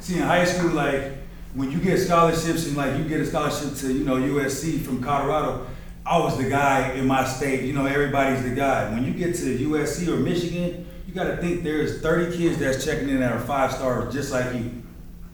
See, 0.00 0.16
in 0.16 0.22
high 0.22 0.44
school, 0.44 0.70
like 0.70 1.12
when 1.54 1.70
you 1.70 1.78
get 1.78 1.98
scholarships 1.98 2.66
and 2.66 2.76
like 2.76 2.98
you 2.98 3.04
get 3.04 3.20
a 3.20 3.26
scholarship 3.26 3.76
to 3.76 3.92
you 3.92 4.04
know 4.04 4.16
USC 4.16 4.80
from 4.80 5.02
Colorado, 5.02 5.66
I 6.04 6.18
was 6.18 6.36
the 6.38 6.50
guy 6.50 6.92
in 6.94 7.06
my 7.06 7.24
state. 7.24 7.64
You 7.64 7.72
know, 7.72 7.86
everybody's 7.86 8.42
the 8.42 8.50
guy. 8.50 8.90
When 8.90 9.04
you 9.04 9.12
get 9.12 9.36
to 9.36 9.58
USC 9.58 10.08
or 10.08 10.16
Michigan, 10.16 10.86
you 11.06 11.14
got 11.14 11.24
to 11.24 11.36
think 11.36 11.62
there's 11.62 12.00
30 12.00 12.36
kids 12.36 12.58
that's 12.58 12.84
checking 12.84 13.08
in 13.08 13.20
that 13.20 13.32
are 13.32 13.40
five 13.40 13.72
stars 13.72 14.12
just 14.12 14.32
like 14.32 14.52
you. 14.54 14.82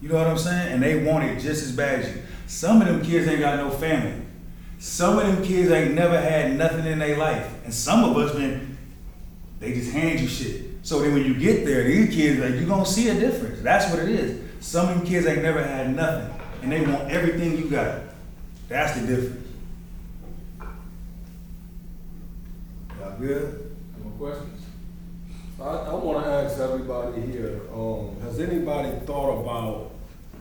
You 0.01 0.09
know 0.09 0.15
what 0.15 0.27
I'm 0.27 0.37
saying? 0.37 0.73
And 0.73 0.83
they 0.83 1.03
want 1.03 1.23
it 1.23 1.39
just 1.39 1.63
as 1.63 1.71
bad 1.71 2.01
as 2.01 2.15
you. 2.15 2.21
Some 2.45 2.81
of 2.81 2.87
them 2.87 3.03
kids 3.03 3.27
ain't 3.27 3.39
got 3.39 3.57
no 3.57 3.71
family. 3.71 4.24
Some 4.79 5.17
of 5.17 5.25
them 5.25 5.43
kids 5.43 5.71
ain't 5.71 5.93
never 5.93 6.19
had 6.19 6.57
nothing 6.57 6.85
in 6.85 6.99
their 6.99 7.17
life. 7.17 7.51
And 7.63 7.73
some 7.73 8.03
of 8.03 8.17
us, 8.17 8.37
man, 8.37 8.77
they 9.59 9.73
just 9.73 9.91
hand 9.91 10.19
you 10.19 10.27
shit. 10.27 10.63
So 10.83 10.99
then 10.99 11.13
when 11.13 11.25
you 11.25 11.33
get 11.33 11.65
there, 11.65 11.83
these 11.83 12.13
kids, 12.13 12.39
like, 12.39 12.59
you 12.59 12.67
gonna 12.67 12.85
see 12.85 13.09
a 13.09 13.19
difference. 13.19 13.61
That's 13.61 13.91
what 13.91 14.03
it 14.03 14.09
is. 14.09 14.41
Some 14.59 14.89
of 14.89 14.97
them 14.97 15.07
kids 15.07 15.25
ain't 15.25 15.41
never 15.41 15.63
had 15.63 15.95
nothing. 15.95 16.39
And 16.61 16.71
they 16.71 16.81
want 16.81 17.09
everything 17.09 17.57
you 17.57 17.69
got. 17.69 18.01
That's 18.67 18.99
the 18.99 19.07
difference. 19.07 19.47
Y'all 22.99 23.17
good? 23.19 23.75
More 24.03 24.11
questions? 24.31 24.65
I, 25.59 25.63
I 25.63 25.93
wanna 25.93 26.27
ask 26.27 26.59
everybody 26.59 27.21
here, 27.21 27.61
um, 27.73 28.15
has 28.21 28.39
anybody 28.39 28.91
thought 29.05 29.41
about 29.41 29.91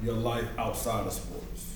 your 0.02 0.14
life 0.14 0.46
outside 0.58 1.06
of 1.06 1.12
sports? 1.12 1.73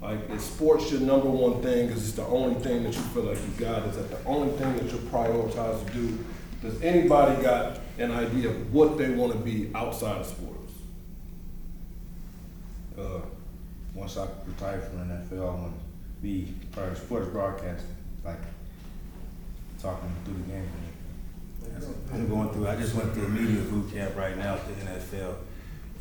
Like, 0.00 0.30
is 0.30 0.44
sports 0.44 0.92
your 0.92 1.00
number 1.00 1.28
one 1.28 1.60
thing, 1.60 1.88
cause 1.88 2.08
it's 2.08 2.16
the 2.16 2.26
only 2.26 2.54
thing 2.60 2.84
that 2.84 2.94
you 2.94 3.00
feel 3.00 3.24
like 3.24 3.38
you 3.38 3.64
got, 3.64 3.82
is 3.88 3.96
that 3.96 4.10
the 4.10 4.24
only 4.28 4.52
thing 4.56 4.76
that 4.76 4.84
you 4.84 4.98
prioritize 5.10 5.84
to 5.86 5.92
do? 5.92 6.24
Does 6.62 6.80
anybody 6.82 7.42
got 7.42 7.80
an 7.98 8.12
idea 8.12 8.50
of 8.50 8.72
what 8.72 8.96
they 8.96 9.10
wanna 9.10 9.36
be 9.36 9.70
outside 9.74 10.18
of 10.18 10.26
sports? 10.26 10.58
uh, 12.98 13.20
once 13.94 14.16
I 14.16 14.26
retire 14.46 14.80
from 14.80 15.08
the 15.08 15.14
NFL, 15.14 15.40
I 15.40 15.54
want 15.54 15.72
to 15.72 16.22
be 16.22 16.54
part 16.72 16.92
of 16.92 16.98
sports 16.98 17.28
broadcasting, 17.28 17.96
like 18.24 18.40
talking 19.80 20.10
through 20.24 20.34
the 20.34 20.52
game. 20.52 20.68
I'm 22.12 22.28
going 22.28 22.50
through, 22.50 22.68
I 22.68 22.76
just 22.76 22.94
went 22.94 23.12
through 23.12 23.26
a 23.26 23.28
media 23.28 23.60
boot 23.62 23.92
camp 23.92 24.16
right 24.16 24.36
now 24.36 24.54
at 24.54 24.66
the 24.66 24.72
NFL. 24.84 25.34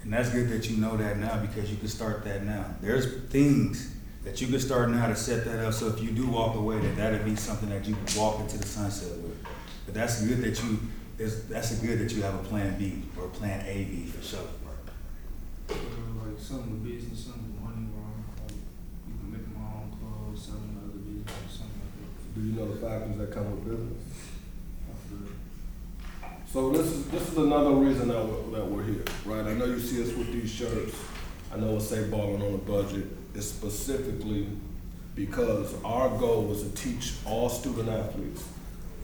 And 0.07 0.13
that's 0.13 0.29
good 0.29 0.47
that 0.51 0.69
you 0.69 0.77
know 0.77 0.95
that 0.95 1.17
now 1.17 1.37
because 1.37 1.69
you 1.69 1.75
can 1.75 1.89
start 1.89 2.23
that 2.23 2.45
now. 2.45 2.63
There's 2.79 3.23
things 3.23 3.93
that 4.23 4.39
you 4.39 4.47
can 4.47 4.57
start 4.61 4.89
now 4.89 5.07
to 5.07 5.15
set 5.17 5.43
that 5.43 5.59
up. 5.59 5.73
So 5.73 5.89
if 5.89 6.01
you 6.01 6.11
do 6.11 6.25
walk 6.27 6.55
away, 6.55 6.79
that 6.79 6.95
that'll 6.95 7.25
be 7.25 7.35
something 7.35 7.67
that 7.67 7.85
you 7.85 7.93
can 7.93 8.17
walk 8.17 8.39
into 8.39 8.57
the 8.57 8.65
sunset 8.65 9.17
with. 9.17 9.45
But 9.85 9.95
that's 9.95 10.21
good 10.21 10.41
that 10.43 10.63
you, 10.63 10.79
that's, 11.17 11.43
that's 11.43 11.75
good 11.79 11.99
that 11.99 12.13
you 12.15 12.21
have 12.21 12.35
a 12.35 12.43
plan 12.47 12.79
B 12.79 13.03
or 13.17 13.25
a 13.25 13.27
plan 13.27 13.65
A 13.67 13.83
B 13.83 14.05
for 14.05 14.23
sure. 14.23 14.47
Like 15.67 15.77
some 16.39 16.59
of 16.59 16.69
the 16.69 16.89
business, 16.89 17.25
some 17.25 17.33
of 17.33 17.41
the 17.43 17.59
money 17.59 17.87
wrong, 17.91 18.23
like 18.39 18.51
um, 18.53 18.61
you 19.09 19.15
can 19.19 19.29
make 19.33 19.47
my 19.59 19.59
own 19.59 19.91
clothes, 19.91 20.41
selling 20.41 20.71
other 20.87 20.99
business 20.99 21.27
or 21.27 21.51
something 21.51 21.81
like 21.83 21.99
that. 21.99 22.33
Do 22.33 22.47
you 22.47 22.53
know 22.53 22.71
the 22.71 22.79
factors 22.79 23.17
that 23.17 23.29
come 23.33 23.51
with 23.51 23.65
business? 23.65 24.03
So 26.57 26.71
this 26.71 26.87
is, 26.87 27.05
this 27.09 27.21
is 27.29 27.37
another 27.37 27.69
reason 27.69 28.07
that 28.07 28.25
we're, 28.25 28.57
that 28.57 28.65
we're 28.65 28.83
here, 28.83 29.03
right? 29.25 29.45
I 29.45 29.53
know 29.53 29.65
you 29.65 29.79
see 29.79 30.01
us 30.01 30.11
with 30.17 30.33
these 30.33 30.51
shirts. 30.51 30.95
I 31.53 31.57
know 31.57 31.75
it 31.75 31.81
say 31.81 32.05
balling 32.05 32.41
on 32.41 32.55
a 32.55 32.57
budget, 32.57 33.05
it's 33.35 33.45
specifically 33.45 34.47
because 35.13 35.75
our 35.85 36.09
goal 36.17 36.45
was 36.45 36.63
to 36.63 36.69
teach 36.69 37.13
all 37.27 37.47
student 37.47 37.89
athletes 37.89 38.43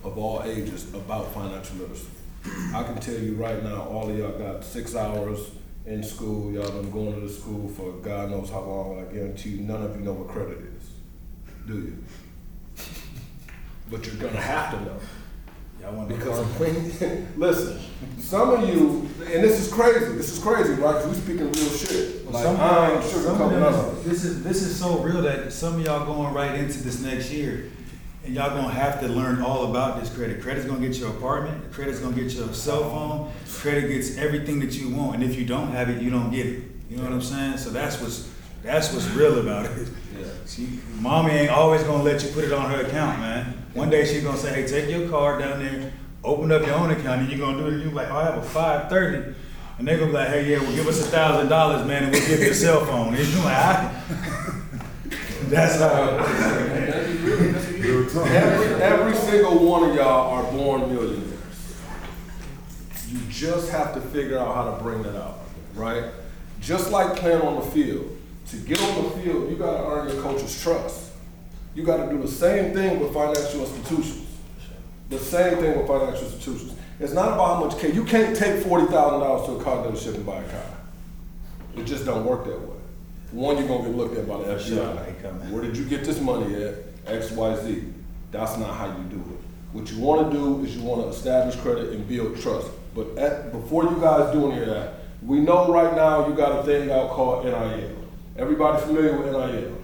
of 0.04 0.18
all 0.18 0.42
ages 0.42 0.92
about 0.96 1.32
financial 1.32 1.76
literacy. 1.76 2.08
I 2.74 2.82
can 2.82 3.00
tell 3.00 3.20
you 3.20 3.36
right 3.36 3.62
now, 3.64 3.84
all 3.84 4.10
of 4.10 4.18
y'all 4.18 4.32
got 4.32 4.64
six 4.64 4.96
hours 4.96 5.52
in 5.86 6.02
school, 6.02 6.52
y'all 6.52 6.72
been 6.72 6.90
going 6.90 7.14
to 7.14 7.20
the 7.20 7.32
school 7.32 7.70
for 7.70 7.92
God 7.92 8.32
knows 8.32 8.50
how 8.50 8.62
long, 8.62 9.00
I 9.00 9.14
guarantee 9.14 9.50
you, 9.50 9.62
none 9.62 9.84
of 9.84 9.96
you 9.96 10.02
know 10.02 10.14
what 10.14 10.28
credit 10.30 10.58
is, 10.58 10.90
do 11.68 11.76
you? 11.76 12.04
But 13.92 14.08
you're 14.08 14.16
gonna 14.16 14.42
have 14.42 14.72
to 14.72 14.86
know. 14.86 15.00
Y'all 15.84 15.94
want 15.96 16.10
to 16.10 16.16
Because 16.16 16.40
when, 16.60 17.28
listen, 17.38 17.80
some 18.20 18.52
of 18.52 18.70
you, 18.70 19.10
and 19.20 19.44
this 19.44 19.60
is 19.60 19.72
crazy, 19.72 20.00
this 20.16 20.32
is 20.38 20.40
crazy, 20.42 20.74
right? 20.74 20.96
'Cause 20.96 21.08
we 21.08 21.14
speaking 21.16 21.52
real 21.52 21.70
shit. 21.70 22.32
Like, 22.32 22.44
Some, 22.44 22.58
I 22.58 22.94
ain't 22.96 23.04
some 23.04 23.22
sugarcoating 23.22 23.46
of 23.46 23.52
none 23.52 23.62
them, 23.74 23.74
of 23.74 23.98
it. 24.06 24.10
this 24.10 24.24
is 24.24 24.44
this 24.44 24.62
is 24.64 24.76
so 24.80 25.00
real 25.00 25.22
that 25.24 25.52
some 25.54 25.76
of 25.76 25.82
y'all 25.86 26.06
going 26.06 26.34
right 26.34 26.56
into 26.56 26.82
this 26.82 27.02
next 27.02 27.32
year, 27.32 27.66
and 28.26 28.34
y'all 28.34 28.50
gonna 28.52 28.74
have 28.74 29.02
to 29.02 29.08
learn 29.08 29.42
all 29.42 29.70
about 29.70 30.00
this 30.00 30.10
credit. 30.10 30.42
Credit's 30.42 30.66
gonna 30.66 30.80
get 30.88 30.98
your 30.98 31.10
apartment. 31.10 31.72
Credit's 31.74 32.00
gonna 32.00 32.16
get 32.16 32.32
your 32.34 32.52
cell 32.54 32.90
phone. 32.90 33.32
Credit 33.54 33.88
gets 33.90 34.18
everything 34.18 34.60
that 34.62 34.74
you 34.74 34.90
want, 34.90 35.16
and 35.16 35.24
if 35.24 35.38
you 35.38 35.46
don't 35.46 35.72
have 35.72 35.90
it, 35.90 36.02
you 36.02 36.10
don't 36.10 36.32
get 36.32 36.46
it. 36.46 36.64
You 36.90 36.98
know 36.98 37.04
what 37.04 37.12
I'm 37.12 37.22
saying? 37.22 37.58
So 37.58 37.70
that's 37.72 38.00
what's 38.02 38.30
that's 38.64 38.94
what's 38.94 39.08
real 39.10 39.40
about 39.40 39.66
it. 39.66 39.88
Yeah. 40.18 40.26
She, 40.48 40.80
mommy 41.00 41.32
ain't 41.34 41.52
always 41.52 41.84
gonna 41.84 42.04
let 42.04 42.24
you 42.24 42.30
put 42.32 42.46
it 42.46 42.54
on 42.54 42.72
her 42.72 42.82
account, 42.86 43.20
man. 43.20 43.63
One 43.74 43.90
day 43.90 44.06
she's 44.06 44.24
gonna 44.24 44.38
say, 44.38 44.54
"Hey, 44.54 44.68
take 44.68 44.90
your 44.90 45.10
card 45.10 45.40
down 45.40 45.60
there, 45.64 45.92
open 46.24 46.52
up 46.52 46.66
your 46.66 46.76
own 46.76 46.92
account, 46.92 47.22
and 47.22 47.30
you're 47.30 47.40
gonna 47.40 47.58
do 47.58 47.68
it." 47.68 47.74
And 47.74 47.84
you're 47.84 47.92
like, 47.92 48.10
"Oh, 48.12 48.18
I 48.18 48.26
have 48.26 48.38
a 48.38 48.42
530," 48.42 49.36
and 49.80 49.88
they're 49.88 49.98
gonna 49.98 50.12
be 50.12 50.18
like, 50.18 50.28
"Hey, 50.28 50.52
yeah, 50.52 50.60
well, 50.60 50.76
give 50.76 50.88
us 50.88 51.02
a 51.02 51.10
thousand 51.10 51.50
dollars, 51.50 51.86
man, 51.88 52.04
and 52.04 52.12
we'll 52.12 52.28
give 52.28 52.40
you 52.40 52.52
a 52.52 52.54
cell 52.54 52.86
phone." 52.86 53.16
And 53.16 53.28
you're 53.28 53.44
like, 53.44 53.58
"I-" 53.58 53.92
"That's 55.50 55.80
how." 55.80 56.20
Every, 58.16 58.82
every 58.82 59.16
single 59.16 59.60
one 59.66 59.90
of 59.90 59.96
y'all 59.96 60.34
are 60.36 60.52
born 60.52 60.94
millionaires. 60.94 61.32
You 63.10 63.20
just 63.30 63.72
have 63.72 63.94
to 63.96 64.02
figure 64.02 64.38
out 64.38 64.54
how 64.56 64.76
to 64.76 64.84
bring 64.84 65.02
that 65.04 65.16
out, 65.16 65.40
right? 65.74 66.06
Just 66.62 66.92
like 66.92 67.16
playing 67.16 67.42
on 67.42 67.56
the 67.56 67.72
field. 67.72 68.18
To 68.52 68.58
get 68.58 68.80
on 68.82 69.04
the 69.04 69.10
field, 69.22 69.50
you 69.50 69.56
gotta 69.58 69.84
earn 69.86 70.10
your 70.10 70.22
coach's 70.22 70.62
trust. 70.62 71.13
You 71.76 71.84
gotta 71.84 72.12
do 72.12 72.22
the 72.22 72.28
same 72.28 72.74
thing 72.74 73.00
with 73.00 73.14
financial 73.14 73.62
institutions. 73.62 74.28
The 75.10 75.20
same 75.20 75.58
thing 75.58 75.78
with 75.78 75.88
financial 75.88 76.26
institutions. 76.26 76.74
It's 77.00 77.14
not 77.14 77.34
about 77.34 77.56
how 77.56 77.66
much 77.66 77.80
can 77.80 77.94
you 77.96 78.04
can't 78.06 78.36
take 78.36 78.64
forty 78.64 78.86
thousand 78.86 79.20
dollars 79.22 79.48
to 79.48 79.54
a 79.54 79.64
car 79.64 79.86
dealership 79.86 80.16
and 80.16 80.26
buy 80.26 80.38
a 80.42 80.50
car. 80.50 80.66
It 81.76 81.86
just 81.86 82.06
don't 82.06 82.26
work 82.26 82.46
that 82.46 82.60
way. 82.60 82.78
One, 83.32 83.58
you're 83.58 83.68
gonna 83.68 83.84
get 83.90 83.96
looked 83.96 84.16
at 84.18 84.28
by 84.28 84.38
the 84.38 84.44
FBI. 84.44 85.50
Where 85.50 85.64
did 85.64 85.76
you 85.76 85.86
get 85.86 86.04
this 86.04 86.22
money 86.22 86.54
at? 86.64 86.76
X, 87.08 87.32
Y, 87.32 87.56
Z. 87.64 87.84
That's 88.32 88.58
not 88.58 88.76
how 88.76 88.88
you 88.88 89.04
do 89.10 89.18
it. 89.18 89.40
What 89.74 89.92
you 89.92 90.00
wanna 90.00 90.32
do 90.32 90.64
is 90.64 90.76
you 90.78 90.84
wanna 90.84 91.08
establish 91.08 91.56
credit 91.56 91.90
and 91.94 92.08
build 92.08 92.40
trust. 92.40 92.68
But 92.94 93.18
at, 93.18 93.52
before 93.52 93.86
you 93.86 93.98
guys 94.00 94.32
do 94.32 94.52
any 94.52 94.62
of 94.62 94.68
that, 94.68 94.94
we 95.26 95.40
know 95.40 95.72
right 95.74 95.96
now 95.96 96.28
you 96.28 96.36
got 96.36 96.60
a 96.60 96.64
thing 96.64 96.92
out 96.92 97.10
called 97.10 97.46
NIL. 97.46 97.96
Everybody 98.38 98.82
familiar 98.84 99.18
with 99.18 99.32
NIL? 99.32 99.76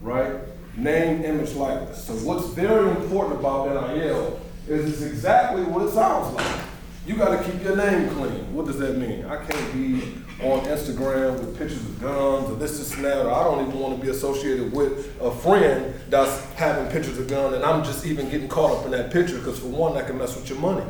Right? 0.00 0.32
Name, 0.76 1.24
image, 1.24 1.54
likeness. 1.54 2.04
So 2.04 2.14
what's 2.14 2.48
very 2.48 2.90
important 2.90 3.38
about 3.38 3.68
NIL 3.68 4.40
is 4.66 4.92
it's 4.92 5.02
exactly 5.02 5.62
what 5.62 5.86
it 5.86 5.90
sounds 5.90 6.34
like. 6.34 6.60
You 7.06 7.16
gotta 7.16 7.42
keep 7.44 7.62
your 7.62 7.76
name 7.76 8.08
clean. 8.10 8.52
What 8.52 8.66
does 8.66 8.78
that 8.78 8.96
mean? 8.96 9.24
I 9.26 9.36
can't 9.44 9.72
be 9.72 10.14
on 10.42 10.60
Instagram 10.64 11.38
with 11.38 11.56
pictures 11.56 11.78
of 11.78 12.00
guns 12.00 12.50
or 12.50 12.56
this, 12.56 12.78
this, 12.78 12.94
and 12.94 13.04
that, 13.04 13.24
or 13.24 13.30
I 13.30 13.44
don't 13.44 13.68
even 13.68 13.78
wanna 13.78 13.98
be 13.98 14.08
associated 14.08 14.72
with 14.72 15.14
a 15.20 15.30
friend 15.30 15.94
that's 16.08 16.44
having 16.54 16.90
pictures 16.90 17.18
of 17.18 17.28
guns 17.28 17.54
and 17.54 17.64
I'm 17.64 17.84
just 17.84 18.04
even 18.04 18.28
getting 18.30 18.48
caught 18.48 18.78
up 18.78 18.84
in 18.86 18.90
that 18.92 19.12
picture, 19.12 19.38
because 19.38 19.58
for 19.58 19.68
one, 19.68 19.94
that 19.94 20.06
can 20.06 20.18
mess 20.18 20.34
with 20.34 20.48
your 20.48 20.58
money. 20.58 20.84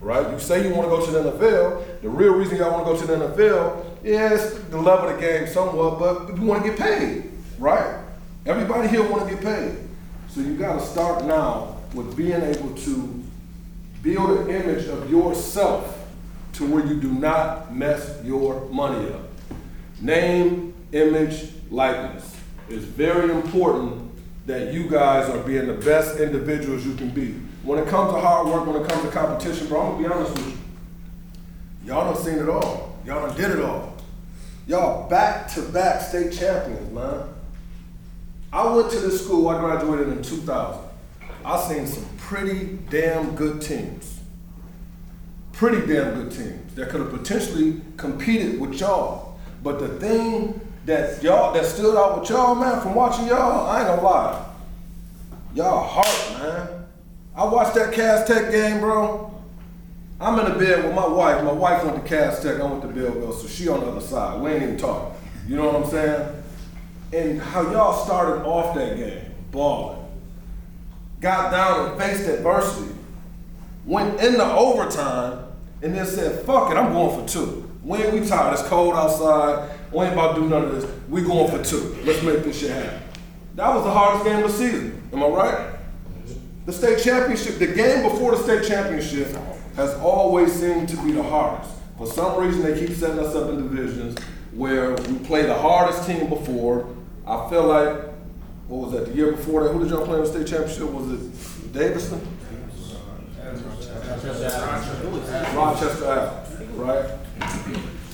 Right? 0.00 0.30
You 0.30 0.38
say 0.38 0.66
you 0.66 0.74
wanna 0.74 0.88
go 0.88 1.04
to 1.04 1.10
the 1.10 1.30
NFL, 1.32 2.00
the 2.00 2.08
real 2.08 2.34
reason 2.34 2.56
y'all 2.56 2.70
wanna 2.70 2.84
go 2.84 2.96
to 2.96 3.06
the 3.06 3.14
NFL, 3.14 3.84
yes, 4.02 4.54
the 4.70 4.80
love 4.80 5.04
of 5.08 5.16
the 5.16 5.20
game 5.20 5.46
somewhat, 5.46 5.98
but 5.98 6.36
you 6.36 6.46
wanna 6.46 6.64
get 6.64 6.78
paid, 6.78 7.30
right? 7.58 8.03
Everybody 8.46 8.88
here 8.88 9.08
wanna 9.08 9.30
get 9.30 9.42
paid. 9.42 9.78
So 10.28 10.40
you 10.40 10.56
gotta 10.56 10.84
start 10.84 11.24
now 11.24 11.76
with 11.94 12.14
being 12.14 12.42
able 12.42 12.74
to 12.74 13.22
build 14.02 14.40
an 14.40 14.50
image 14.50 14.86
of 14.86 15.10
yourself 15.10 16.06
to 16.54 16.66
where 16.66 16.84
you 16.84 17.00
do 17.00 17.10
not 17.10 17.74
mess 17.74 18.20
your 18.22 18.68
money 18.68 19.10
up. 19.12 19.22
Name, 20.02 20.74
image, 20.92 21.52
likeness. 21.70 22.36
It's 22.68 22.84
very 22.84 23.30
important 23.30 24.10
that 24.46 24.74
you 24.74 24.90
guys 24.90 25.30
are 25.30 25.42
being 25.44 25.66
the 25.66 25.72
best 25.72 26.20
individuals 26.20 26.84
you 26.84 26.94
can 26.96 27.08
be. 27.08 27.32
When 27.62 27.78
it 27.78 27.88
comes 27.88 28.12
to 28.12 28.20
hard 28.20 28.46
work, 28.46 28.66
when 28.66 28.76
it 28.76 28.86
comes 28.86 29.02
to 29.04 29.10
competition, 29.10 29.68
bro, 29.68 29.80
I'm 29.80 29.92
gonna 29.92 30.08
be 30.08 30.14
honest 30.14 30.32
with 30.32 30.48
you. 30.48 30.58
Y'all 31.86 32.12
done 32.12 32.22
seen 32.22 32.38
it 32.38 32.48
all. 32.48 32.98
Y'all 33.06 33.26
done 33.26 33.36
did 33.38 33.58
it 33.58 33.64
all. 33.64 33.96
Y'all 34.66 35.08
back 35.08 35.48
to 35.54 35.62
back 35.62 36.02
state 36.02 36.32
champions, 36.32 36.92
man. 36.92 37.33
I 38.54 38.72
went 38.72 38.88
to 38.92 39.00
this 39.00 39.24
school, 39.24 39.48
I 39.48 39.58
graduated 39.58 40.08
in 40.10 40.22
2000. 40.22 40.80
I 41.44 41.60
seen 41.68 41.88
some 41.88 42.06
pretty 42.18 42.78
damn 42.88 43.34
good 43.34 43.60
teams. 43.60 44.20
Pretty 45.50 45.84
damn 45.92 46.14
good 46.14 46.30
teams 46.30 46.72
that 46.76 46.88
could 46.88 47.00
have 47.00 47.10
potentially 47.10 47.80
competed 47.96 48.60
with 48.60 48.74
y'all. 48.74 49.40
But 49.60 49.80
the 49.80 49.88
thing 49.98 50.60
that 50.86 51.20
y'all 51.20 51.52
that 51.52 51.66
stood 51.66 51.96
out 51.96 52.20
with 52.20 52.30
y'all, 52.30 52.54
man, 52.54 52.80
from 52.80 52.94
watching 52.94 53.26
y'all, 53.26 53.66
I 53.66 53.80
ain't 53.80 53.88
gonna 53.88 54.02
lie. 54.02 54.46
Y'all 55.56 55.88
heart, 55.88 56.40
man. 56.40 56.86
I 57.34 57.44
watched 57.46 57.74
that 57.74 57.92
Cass 57.92 58.24
Tech 58.28 58.52
game, 58.52 58.78
bro. 58.78 59.34
I'm 60.20 60.38
in 60.38 60.52
the 60.52 60.56
bed 60.56 60.84
with 60.84 60.94
my 60.94 61.08
wife. 61.08 61.42
My 61.42 61.50
wife 61.50 61.84
went 61.84 61.96
to 61.96 62.08
Cass 62.08 62.40
Tech, 62.40 62.60
I 62.60 62.64
went 62.64 62.82
to 62.82 62.88
Belleville, 62.88 63.32
so 63.32 63.48
she 63.48 63.68
on 63.68 63.80
the 63.80 63.86
other 63.86 64.00
side. 64.00 64.40
We 64.40 64.52
ain't 64.52 64.62
even 64.62 64.76
talking. 64.76 65.18
You 65.48 65.56
know 65.56 65.66
what 65.66 65.84
I'm 65.84 65.90
saying? 65.90 66.43
And 67.14 67.40
how 67.40 67.62
y'all 67.70 68.04
started 68.04 68.44
off 68.44 68.74
that 68.74 68.96
game, 68.96 69.32
balling. 69.52 70.04
Got 71.20 71.52
down 71.52 71.90
and 71.90 72.00
faced 72.00 72.28
adversity. 72.28 72.92
Went 73.86 74.20
into 74.20 74.44
overtime 74.44 75.46
and 75.80 75.94
then 75.94 76.06
said, 76.06 76.44
fuck 76.44 76.72
it, 76.72 76.76
I'm 76.76 76.92
going 76.92 77.20
for 77.20 77.32
two. 77.32 77.70
We 77.84 77.98
ain't 77.98 78.14
we 78.14 78.26
tired, 78.26 78.54
it's 78.54 78.64
cold 78.64 78.94
outside. 78.94 79.70
We 79.92 80.06
ain't 80.06 80.14
about 80.14 80.34
to 80.34 80.40
do 80.40 80.48
none 80.48 80.64
of 80.64 80.72
this. 80.72 80.90
We 81.08 81.22
going 81.22 81.56
for 81.56 81.62
two. 81.62 81.96
Let's 82.02 82.20
make 82.24 82.42
this 82.42 82.58
shit 82.58 82.70
happen. 82.70 83.00
That 83.54 83.72
was 83.72 83.84
the 83.84 83.92
hardest 83.92 84.24
game 84.24 84.42
of 84.42 84.50
the 84.50 84.58
season. 84.58 85.08
Am 85.12 85.22
I 85.22 85.28
right? 85.28 85.76
The 86.66 86.72
state 86.72 86.98
championship, 86.98 87.58
the 87.58 87.68
game 87.68 88.02
before 88.02 88.32
the 88.32 88.42
state 88.42 88.66
championship 88.66 89.28
has 89.76 89.94
always 90.00 90.52
seemed 90.52 90.88
to 90.88 90.96
be 91.04 91.12
the 91.12 91.22
hardest. 91.22 91.70
For 91.96 92.08
some 92.08 92.42
reason, 92.42 92.62
they 92.62 92.76
keep 92.84 92.96
setting 92.96 93.20
us 93.20 93.36
up 93.36 93.50
in 93.50 93.68
divisions 93.68 94.18
where 94.50 94.94
we 94.94 95.18
play 95.20 95.42
the 95.42 95.54
hardest 95.54 96.08
team 96.08 96.28
before. 96.28 96.88
I 97.26 97.48
feel 97.48 97.64
like, 97.64 97.96
what 98.68 98.90
was 98.90 98.92
that, 98.92 99.06
the 99.06 99.14
year 99.14 99.32
before 99.32 99.64
that? 99.64 99.72
Who 99.72 99.80
did 99.80 99.90
y'all 99.90 100.04
play 100.04 100.18
in 100.18 100.24
the 100.24 100.28
state 100.28 100.46
championship? 100.46 100.90
Was 100.90 101.10
it 101.10 101.72
Davison? 101.72 102.20
Rochester 105.54 106.06
Ave, 106.06 106.64
right? 106.74 107.18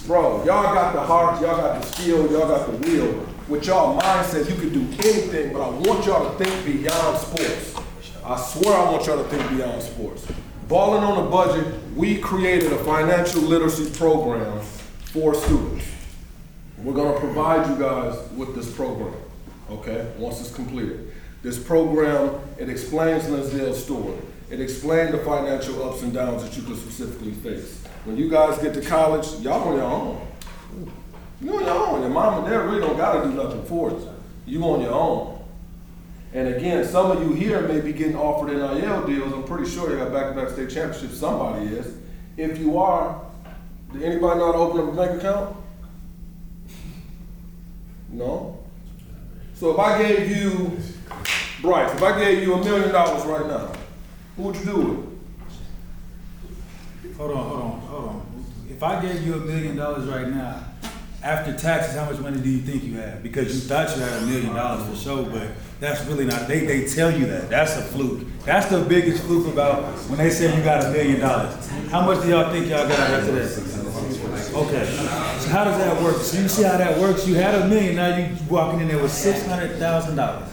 Bro, 0.06 0.44
y'all 0.44 0.74
got 0.74 0.94
the 0.94 1.00
heart, 1.00 1.40
y'all 1.40 1.56
got 1.56 1.80
the 1.80 1.86
skill, 1.88 2.30
y'all 2.30 2.48
got 2.48 2.70
the 2.70 2.76
will. 2.76 3.26
With 3.48 3.66
y'all 3.66 4.00
mindset, 4.00 4.48
you 4.48 4.54
can 4.54 4.72
do 4.72 4.82
anything, 5.08 5.52
but 5.52 5.62
I 5.62 5.68
want 5.70 6.06
y'all 6.06 6.36
to 6.36 6.44
think 6.44 6.64
beyond 6.64 7.18
sports. 7.18 7.74
I 8.24 8.40
swear 8.40 8.76
I 8.76 8.90
want 8.92 9.06
y'all 9.06 9.22
to 9.22 9.28
think 9.28 9.50
beyond 9.50 9.82
sports. 9.82 10.26
Balling 10.68 11.02
on 11.02 11.26
a 11.26 11.28
budget, 11.28 11.66
we 11.96 12.18
created 12.18 12.72
a 12.72 12.84
financial 12.84 13.42
literacy 13.42 13.90
program 13.98 14.60
for 15.06 15.34
students. 15.34 15.84
We're 16.82 16.94
gonna 16.94 17.18
provide 17.18 17.68
you 17.68 17.76
guys 17.76 18.16
with 18.36 18.54
this 18.54 18.72
program, 18.74 19.14
okay, 19.70 20.10
once 20.16 20.40
it's 20.40 20.54
completed. 20.54 21.12
This 21.42 21.58
program, 21.58 22.40
it 22.58 22.70
explains 22.70 23.24
LenDale's 23.24 23.84
story. 23.84 24.16
It 24.50 24.60
explains 24.60 25.12
the 25.12 25.18
financial 25.18 25.82
ups 25.86 26.02
and 26.02 26.12
downs 26.12 26.42
that 26.42 26.56
you 26.56 26.62
could 26.62 26.76
specifically 26.76 27.32
face. 27.32 27.84
When 28.04 28.16
you 28.16 28.30
guys 28.30 28.58
get 28.58 28.72
to 28.74 28.80
college, 28.80 29.26
y'all 29.40 29.68
on 29.68 29.76
your 29.76 29.84
own. 29.84 30.26
You 31.42 31.56
on 31.56 31.64
your 31.64 31.70
own. 31.70 32.00
Your 32.00 32.10
mom 32.10 32.44
and 32.44 32.46
dad 32.46 32.56
really 32.64 32.80
don't 32.80 32.96
gotta 32.96 33.28
do 33.28 33.34
nothing 33.34 33.64
for 33.64 33.90
you. 33.90 34.08
You 34.46 34.64
on 34.64 34.80
your 34.80 34.92
own. 34.92 35.38
And 36.32 36.48
again, 36.48 36.84
some 36.86 37.10
of 37.10 37.22
you 37.22 37.34
here 37.34 37.60
may 37.62 37.80
be 37.80 37.92
getting 37.92 38.16
offered 38.16 38.52
NIL 38.52 39.06
deals. 39.06 39.32
I'm 39.32 39.44
pretty 39.44 39.70
sure 39.70 39.90
you 39.90 39.98
got 39.98 40.12
back-to-back 40.12 40.50
state 40.50 40.70
championships. 40.70 41.18
Somebody 41.18 41.66
is. 41.66 41.96
If 42.36 42.58
you 42.58 42.78
are, 42.78 43.20
did 43.92 44.02
anybody 44.02 44.40
to 44.40 44.44
open 44.46 44.80
up 44.80 44.92
a 44.92 44.96
bank 44.96 45.20
account? 45.20 45.56
No? 48.12 48.58
So 49.54 49.72
if 49.72 49.78
I 49.78 50.02
gave 50.02 50.36
you, 50.36 50.78
Bryce, 51.62 51.92
if 51.94 52.02
I 52.02 52.18
gave 52.18 52.42
you 52.42 52.54
a 52.54 52.64
million 52.64 52.90
dollars 52.92 53.24
right 53.24 53.46
now, 53.46 53.72
who 54.36 54.42
would 54.44 54.56
you 54.56 54.64
do 54.64 54.76
with 54.76 54.98
it? 57.04 57.16
Hold 57.16 57.30
on, 57.32 57.36
hold 57.48 57.60
on, 57.60 57.80
hold 57.80 58.04
on. 58.08 58.44
If 58.70 58.82
I 58.82 59.02
gave 59.02 59.26
you 59.26 59.34
a 59.34 59.40
million 59.40 59.76
dollars 59.76 60.08
right 60.08 60.28
now, 60.28 60.64
After 61.22 61.52
taxes, 61.54 61.94
how 61.96 62.06
much 62.10 62.18
money 62.20 62.40
do 62.40 62.48
you 62.48 62.62
think 62.62 62.82
you 62.82 62.94
have? 62.96 63.22
Because 63.22 63.54
you 63.54 63.60
thought 63.68 63.94
you 63.94 64.00
had 64.02 64.22
a 64.22 64.26
million 64.26 64.54
dollars 64.54 64.88
for 64.88 64.96
sure, 64.96 65.22
but 65.28 65.48
that's 65.78 66.02
really 66.06 66.24
not. 66.24 66.48
They 66.48 66.60
they 66.64 66.86
tell 66.86 67.10
you 67.12 67.26
that. 67.26 67.50
That's 67.50 67.76
a 67.76 67.82
fluke. 67.82 68.26
That's 68.46 68.68
the 68.70 68.80
biggest 68.80 69.22
fluke 69.24 69.52
about 69.52 69.84
when 70.08 70.16
they 70.16 70.30
say 70.30 70.56
you 70.56 70.62
got 70.64 70.82
a 70.82 70.88
million 70.90 71.20
dollars. 71.20 71.52
How 71.90 72.06
much 72.06 72.22
do 72.22 72.28
y'all 72.30 72.50
think 72.50 72.68
y'all 72.70 72.88
got 72.88 72.98
after 72.98 73.32
that? 73.32 74.54
Okay. 74.62 74.86
How 75.50 75.64
does 75.64 75.78
that 75.78 76.00
work? 76.00 76.16
So 76.18 76.38
you 76.40 76.48
see 76.48 76.62
how 76.62 76.78
that 76.78 76.98
works? 77.00 77.26
You 77.26 77.34
had 77.34 77.56
a 77.56 77.66
million, 77.66 77.96
now 77.96 78.16
you 78.16 78.36
walking 78.48 78.80
in 78.80 78.88
there 78.88 79.02
with 79.02 79.10
six 79.10 79.44
hundred 79.44 79.78
thousand 79.78 80.14
dollars. 80.14 80.48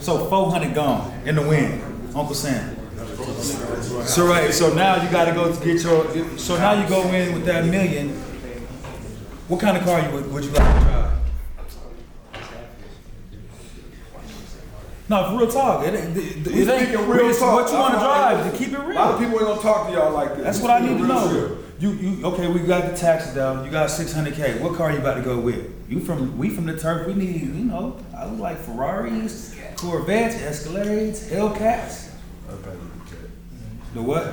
So 0.00 0.26
four 0.28 0.50
hundred 0.50 0.74
gone 0.74 1.12
in 1.24 1.36
the 1.36 1.42
wind, 1.46 1.80
Uncle 2.16 2.34
Sam. 2.34 2.74
So 4.04 4.26
right, 4.26 4.52
so 4.52 4.74
now 4.74 5.00
you 5.00 5.08
gotta 5.10 5.32
go 5.32 5.54
to 5.54 5.64
get 5.64 5.82
your, 5.82 6.38
so 6.38 6.56
now 6.56 6.72
you 6.72 6.88
go 6.88 7.02
in 7.12 7.32
with 7.32 7.44
that 7.44 7.64
million. 7.66 8.08
What 9.46 9.60
kind 9.60 9.76
of 9.76 9.84
car 9.84 10.00
you 10.00 10.10
would, 10.10 10.32
would 10.32 10.44
you 10.44 10.50
like 10.50 10.74
to 10.74 10.80
drive? 10.80 10.97
No, 15.08 15.30
for 15.30 15.38
real 15.38 15.50
talk, 15.50 15.86
it, 15.86 15.94
it, 15.94 16.16
it 16.16 16.46
We 16.46 16.62
it 16.62 16.68
ain't 16.68 17.08
real 17.08 17.34
talk. 17.34 17.54
What 17.54 17.72
you 17.72 17.78
wanna 17.78 17.98
drive, 17.98 18.52
to 18.52 18.58
keep 18.58 18.72
it 18.74 18.78
real. 18.78 18.92
A 18.92 19.00
lot 19.00 19.14
of 19.14 19.20
people 19.20 19.38
ain't 19.38 19.48
gonna 19.48 19.62
talk 19.62 19.86
to 19.86 19.92
y'all 19.94 20.12
like 20.12 20.34
this. 20.34 20.44
That's 20.44 20.58
We 20.58 20.64
what 20.64 20.70
I 20.70 20.86
need 20.86 20.98
to 20.98 21.06
know. 21.06 21.58
You, 21.80 21.92
you, 21.92 22.26
okay, 22.26 22.48
we 22.48 22.58
got 22.60 22.90
the 22.90 22.96
taxes 22.96 23.34
down, 23.34 23.64
you 23.64 23.70
got 23.70 23.88
six 23.88 24.12
hundred 24.12 24.34
K, 24.34 24.58
what 24.58 24.74
car 24.74 24.90
you 24.92 24.98
about 24.98 25.14
to 25.14 25.22
go 25.22 25.38
with? 25.38 25.72
You 25.88 26.00
from, 26.00 26.36
we 26.36 26.50
from 26.50 26.66
the 26.66 26.76
turf, 26.76 27.06
we 27.06 27.14
need, 27.14 27.40
you 27.40 27.64
know, 27.64 27.96
I 28.16 28.26
would 28.26 28.40
like 28.40 28.58
Ferraris, 28.58 29.56
Corvettes, 29.76 30.34
Escalades, 30.36 31.30
Hellcats. 31.30 32.10
The 33.94 34.02
what? 34.02 34.24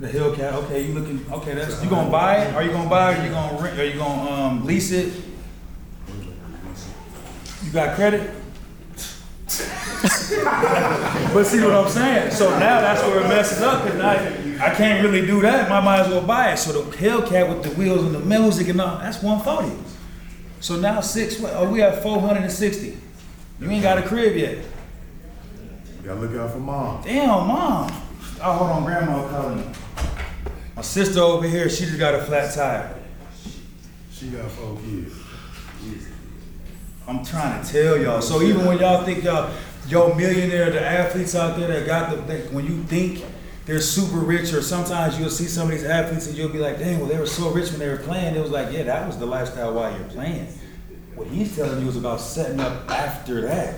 The 0.00 0.08
Hellcat, 0.08 0.52
okay, 0.64 0.82
you 0.84 0.92
looking, 0.94 1.24
okay, 1.32 1.54
that's, 1.54 1.82
you 1.82 1.88
gonna 1.88 2.10
buy 2.10 2.38
it, 2.38 2.54
are 2.54 2.64
you 2.64 2.72
gonna 2.72 2.90
buy 2.90 3.12
it, 3.12 3.20
are 3.20 3.24
you 3.24 3.30
gonna 3.30 3.62
rent, 3.62 3.78
are 3.78 3.84
you 3.84 3.96
gonna, 3.96 4.30
um, 4.30 4.66
lease 4.66 4.90
it? 4.90 5.14
You 7.62 7.70
got 7.72 7.94
credit? 7.94 8.30
But 10.04 11.44
see 11.44 11.60
what 11.60 11.72
I'm 11.72 11.88
saying? 11.88 12.30
So 12.32 12.50
now 12.58 12.80
that's 12.80 13.02
where 13.02 13.20
it 13.20 13.28
messes 13.28 13.62
up, 13.62 13.82
cause 13.86 13.94
now 13.94 14.10
I 14.64 14.74
can't 14.74 15.02
really 15.02 15.26
do 15.26 15.40
that, 15.40 15.70
I 15.70 15.80
might 15.80 16.00
as 16.00 16.08
well 16.08 16.22
buy 16.22 16.52
it, 16.52 16.58
so 16.58 16.72
the 16.72 16.96
Hellcat 16.96 17.48
with 17.48 17.62
the 17.62 17.70
wheels 17.70 18.04
and 18.04 18.14
the 18.14 18.20
music 18.20 18.68
and 18.68 18.80
all, 18.80 18.98
that's 18.98 19.22
one 19.22 19.40
forty. 19.40 19.72
So 20.60 20.76
now 20.76 21.00
six, 21.00 21.42
oh, 21.42 21.70
we 21.70 21.80
have 21.80 22.02
four 22.02 22.20
hundred 22.20 22.42
and 22.42 22.52
sixty. 22.52 22.98
You 23.60 23.70
ain't 23.70 23.82
got 23.82 23.98
a 23.98 24.02
crib 24.02 24.36
yet. 24.36 24.64
Gotta 26.04 26.20
look 26.20 26.36
out 26.36 26.52
for 26.52 26.58
mom. 26.58 27.02
Damn, 27.02 27.46
mom. 27.46 27.90
Oh, 28.42 28.52
hold 28.52 28.70
on, 28.70 28.84
grandma 28.84 29.28
calling 29.28 29.58
me. 29.58 29.66
My 30.76 30.82
sister 30.82 31.20
over 31.20 31.48
here, 31.48 31.68
she 31.70 31.86
just 31.86 31.98
got 31.98 32.14
a 32.14 32.22
flat 32.22 32.52
tire. 32.54 32.94
She 34.12 34.28
got 34.28 34.50
four 34.50 34.76
kids. 34.76 35.14
I'm 37.06 37.24
trying 37.24 37.62
to 37.62 37.70
tell 37.70 37.98
y'all. 37.98 38.20
So 38.22 38.42
even 38.42 38.64
when 38.64 38.78
y'all 38.78 39.04
think 39.04 39.24
y'all, 39.24 39.52
yo, 39.88 40.14
millionaire, 40.14 40.70
the 40.70 40.80
athletes 40.80 41.34
out 41.34 41.58
there 41.58 41.68
that 41.68 41.86
got 41.86 42.26
the, 42.26 42.38
when 42.52 42.66
you 42.66 42.82
think 42.84 43.24
they're 43.66 43.80
super 43.80 44.18
rich, 44.18 44.52
or 44.52 44.60
sometimes 44.60 45.18
you'll 45.18 45.30
see 45.30 45.46
some 45.46 45.68
of 45.68 45.72
these 45.72 45.84
athletes 45.84 46.26
and 46.26 46.36
you'll 46.36 46.50
be 46.50 46.58
like, 46.58 46.78
dang, 46.78 46.98
well, 46.98 47.08
they 47.08 47.18
were 47.18 47.26
so 47.26 47.50
rich 47.50 47.70
when 47.70 47.80
they 47.80 47.88
were 47.88 47.96
playing. 47.96 48.36
It 48.36 48.40
was 48.40 48.50
like, 48.50 48.72
yeah, 48.72 48.82
that 48.84 49.06
was 49.06 49.18
the 49.18 49.26
lifestyle 49.26 49.72
while 49.72 49.96
you're 49.96 50.08
playing. 50.08 50.46
What 51.14 51.28
he's 51.28 51.54
telling 51.56 51.80
you 51.80 51.88
is 51.88 51.96
about 51.96 52.20
setting 52.20 52.60
up 52.60 52.90
after 52.90 53.40
that. 53.42 53.76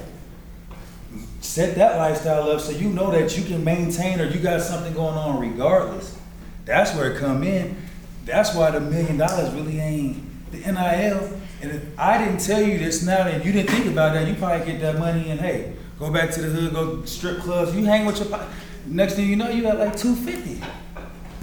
Set 1.41 1.77
that 1.77 1.99
lifestyle 1.99 2.51
up 2.51 2.61
so 2.61 2.73
you 2.73 2.89
know 2.89 3.13
that 3.13 3.39
you 3.39 3.45
can 3.45 3.63
maintain 3.63 4.21
or 4.21 4.27
you 4.27 4.41
got 4.41 4.63
something 4.63 4.93
going 4.95 5.17
on 5.17 5.39
regardless. 5.39 6.19
That's 6.65 6.93
where 6.97 7.13
it 7.13 7.19
come 7.19 7.45
in. 7.45 7.77
That's 8.25 8.55
why 8.55 8.73
the 8.73 8.81
million 8.81 9.19
dollars 9.19 9.55
really 9.55 9.79
ain't 9.79 10.51
the 10.51 10.59
NIL. 10.59 11.41
And 11.63 11.71
if 11.71 11.99
I 11.99 12.19
didn't 12.19 12.41
tell 12.41 12.61
you 12.61 12.79
this 12.79 13.05
now 13.05 13.27
and 13.29 13.45
you 13.45 13.53
didn't 13.53 13.71
think 13.71 13.87
about 13.87 14.15
that, 14.15 14.27
you 14.27 14.35
probably 14.35 14.67
get 14.67 14.81
that 14.81 14.99
money 14.99 15.31
and 15.31 15.39
hey, 15.39 15.75
go 15.99 16.11
back 16.11 16.31
to 16.33 16.43
the 16.43 16.49
hood, 16.49 16.73
go 16.75 17.05
strip 17.05 17.39
clubs. 17.41 17.75
You 17.75 17.85
hang 17.85 18.07
with 18.07 18.19
your 18.19 18.27
po- 18.29 18.47
next 18.87 19.15
thing 19.15 19.29
you 19.29 19.37
know, 19.37 19.49
you 19.49 19.63
got 19.63 19.79
like 19.79 19.97
two 19.97 20.15
fifty. 20.15 20.61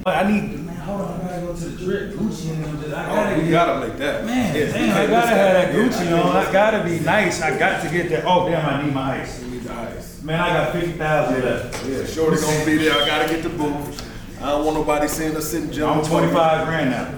But 0.04 0.24
I 0.26 0.30
need 0.30 0.60
man, 0.66 0.76
hold 0.76 1.00
on, 1.00 1.20
I 1.20 1.24
gotta 1.24 1.40
go 1.46 1.54
to 1.54 1.64
the 1.64 1.84
drip 1.84 2.12
Gucci 2.12 2.50
and 2.50 2.64
them. 2.64 2.82
just- 2.82 2.94
I 2.94 3.06
gotta 3.06 3.30
Oh, 3.34 3.36
you 3.36 3.42
get- 3.44 3.50
gotta 3.52 3.86
make 3.88 3.98
that. 3.98 4.26
Man, 4.26 4.54
Yeah, 4.54 4.66
damn, 4.66 4.74
I 4.74 4.94
can't 4.94 5.10
gotta 5.10 5.26
miss 5.26 5.36
have 5.36 5.52
that 5.54 5.74
Yeah, 5.74 5.80
Gucci 5.80 6.24
on. 6.24 6.36
I 6.36 6.52
gotta 6.52 6.84
be 6.84 6.98
nice. 7.00 7.42
I 7.42 7.58
got 7.58 7.82
to 7.82 7.88
get 7.88 8.10
that. 8.10 8.24
Oh 8.26 8.48
damn, 8.48 8.66
I 8.68 8.82
need 8.82 8.92
my 8.94 9.20
ice. 9.22 9.42
You 9.42 9.50
need 9.50 9.64
the 9.64 9.72
ice. 9.72 10.22
Man, 10.22 10.40
I 10.40 10.48
got 10.52 10.72
fifty 10.72 10.92
thousand 10.92 11.42
left. 11.44 11.86
Yeah, 11.86 12.06
Shorty 12.06 12.36
gonna 12.40 12.64
be 12.66 12.76
there. 12.76 12.92
I 13.02 13.06
gotta 13.06 13.28
get 13.32 13.42
the 13.42 13.48
booth. 13.50 14.02
I 14.42 14.46
don't 14.50 14.64
want 14.66 14.76
nobody 14.76 15.08
seeing 15.08 15.34
us 15.36 15.48
sitting. 15.50 15.82
I'm 15.82 16.04
twenty 16.04 16.30
five 16.32 16.66
grand 16.66 16.90
now. 16.90 17.08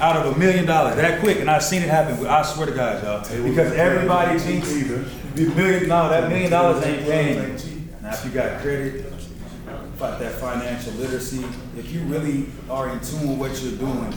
Out 0.00 0.16
of 0.16 0.34
a 0.36 0.38
million 0.38 0.66
dollars, 0.66 0.96
that 0.96 1.20
quick, 1.20 1.38
and 1.40 1.48
I've 1.48 1.62
seen 1.62 1.80
it 1.80 1.88
happen. 1.88 2.26
I 2.26 2.42
swear 2.42 2.66
to 2.66 2.72
God, 2.72 3.02
y'all, 3.02 3.42
because 3.44 3.72
everybody 3.74 4.38
thinks 4.40 4.68
the 5.34 5.46
million. 5.54 5.88
No, 5.88 6.08
that 6.08 6.28
million 6.28 6.50
dollars 6.50 6.84
ain't 6.84 7.04
paying. 7.04 7.90
Now, 8.02 8.12
if 8.12 8.24
you 8.24 8.30
got 8.30 8.60
credit, 8.60 9.12
about 9.96 10.18
that 10.18 10.32
financial 10.32 10.92
literacy, 10.94 11.44
if 11.78 11.90
you 11.92 12.00
really 12.02 12.46
are 12.68 12.90
in 12.90 13.00
tune 13.00 13.28
with 13.28 13.38
what 13.38 13.62
you're 13.62 13.78
doing, 13.78 14.12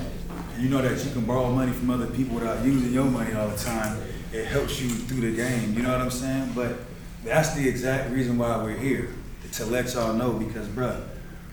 and 0.54 0.64
you 0.64 0.70
know 0.70 0.82
that 0.82 1.04
you 1.04 1.12
can 1.12 1.26
borrow 1.26 1.52
money 1.52 1.72
from 1.72 1.90
other 1.92 2.08
people 2.08 2.36
without 2.36 2.66
using 2.66 2.92
your 2.92 3.06
money 3.06 3.34
all 3.34 3.48
the 3.48 3.58
time, 3.58 4.02
it 4.34 4.46
helps 4.46 4.82
you 4.82 4.90
through 4.90 5.32
the 5.32 5.38
game. 5.38 5.74
You 5.74 5.84
know 5.84 5.92
what 5.92 6.02
I'm 6.02 6.12
saying? 6.12 6.52
But 6.56 6.78
that's 7.24 7.54
the 7.54 7.68
exact 7.68 8.12
reason 8.12 8.38
why 8.38 8.58
we're 8.62 8.78
here 8.78 9.10
to 9.54 9.66
let 9.66 9.94
y'all 9.94 10.14
know 10.14 10.34
because, 10.34 10.68
bruh, 10.68 11.02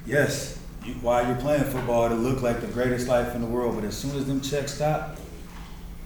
yes, 0.06 0.58
you, 0.84 0.94
while 0.94 1.26
you're 1.26 1.36
playing 1.36 1.64
football, 1.64 2.06
it'll 2.06 2.18
look 2.18 2.42
like 2.42 2.60
the 2.60 2.66
greatest 2.66 3.08
life 3.08 3.34
in 3.34 3.40
the 3.40 3.46
world, 3.46 3.74
but 3.74 3.84
as 3.84 3.96
soon 3.96 4.16
as 4.16 4.26
them 4.26 4.40
checks 4.40 4.74
stop, 4.74 5.16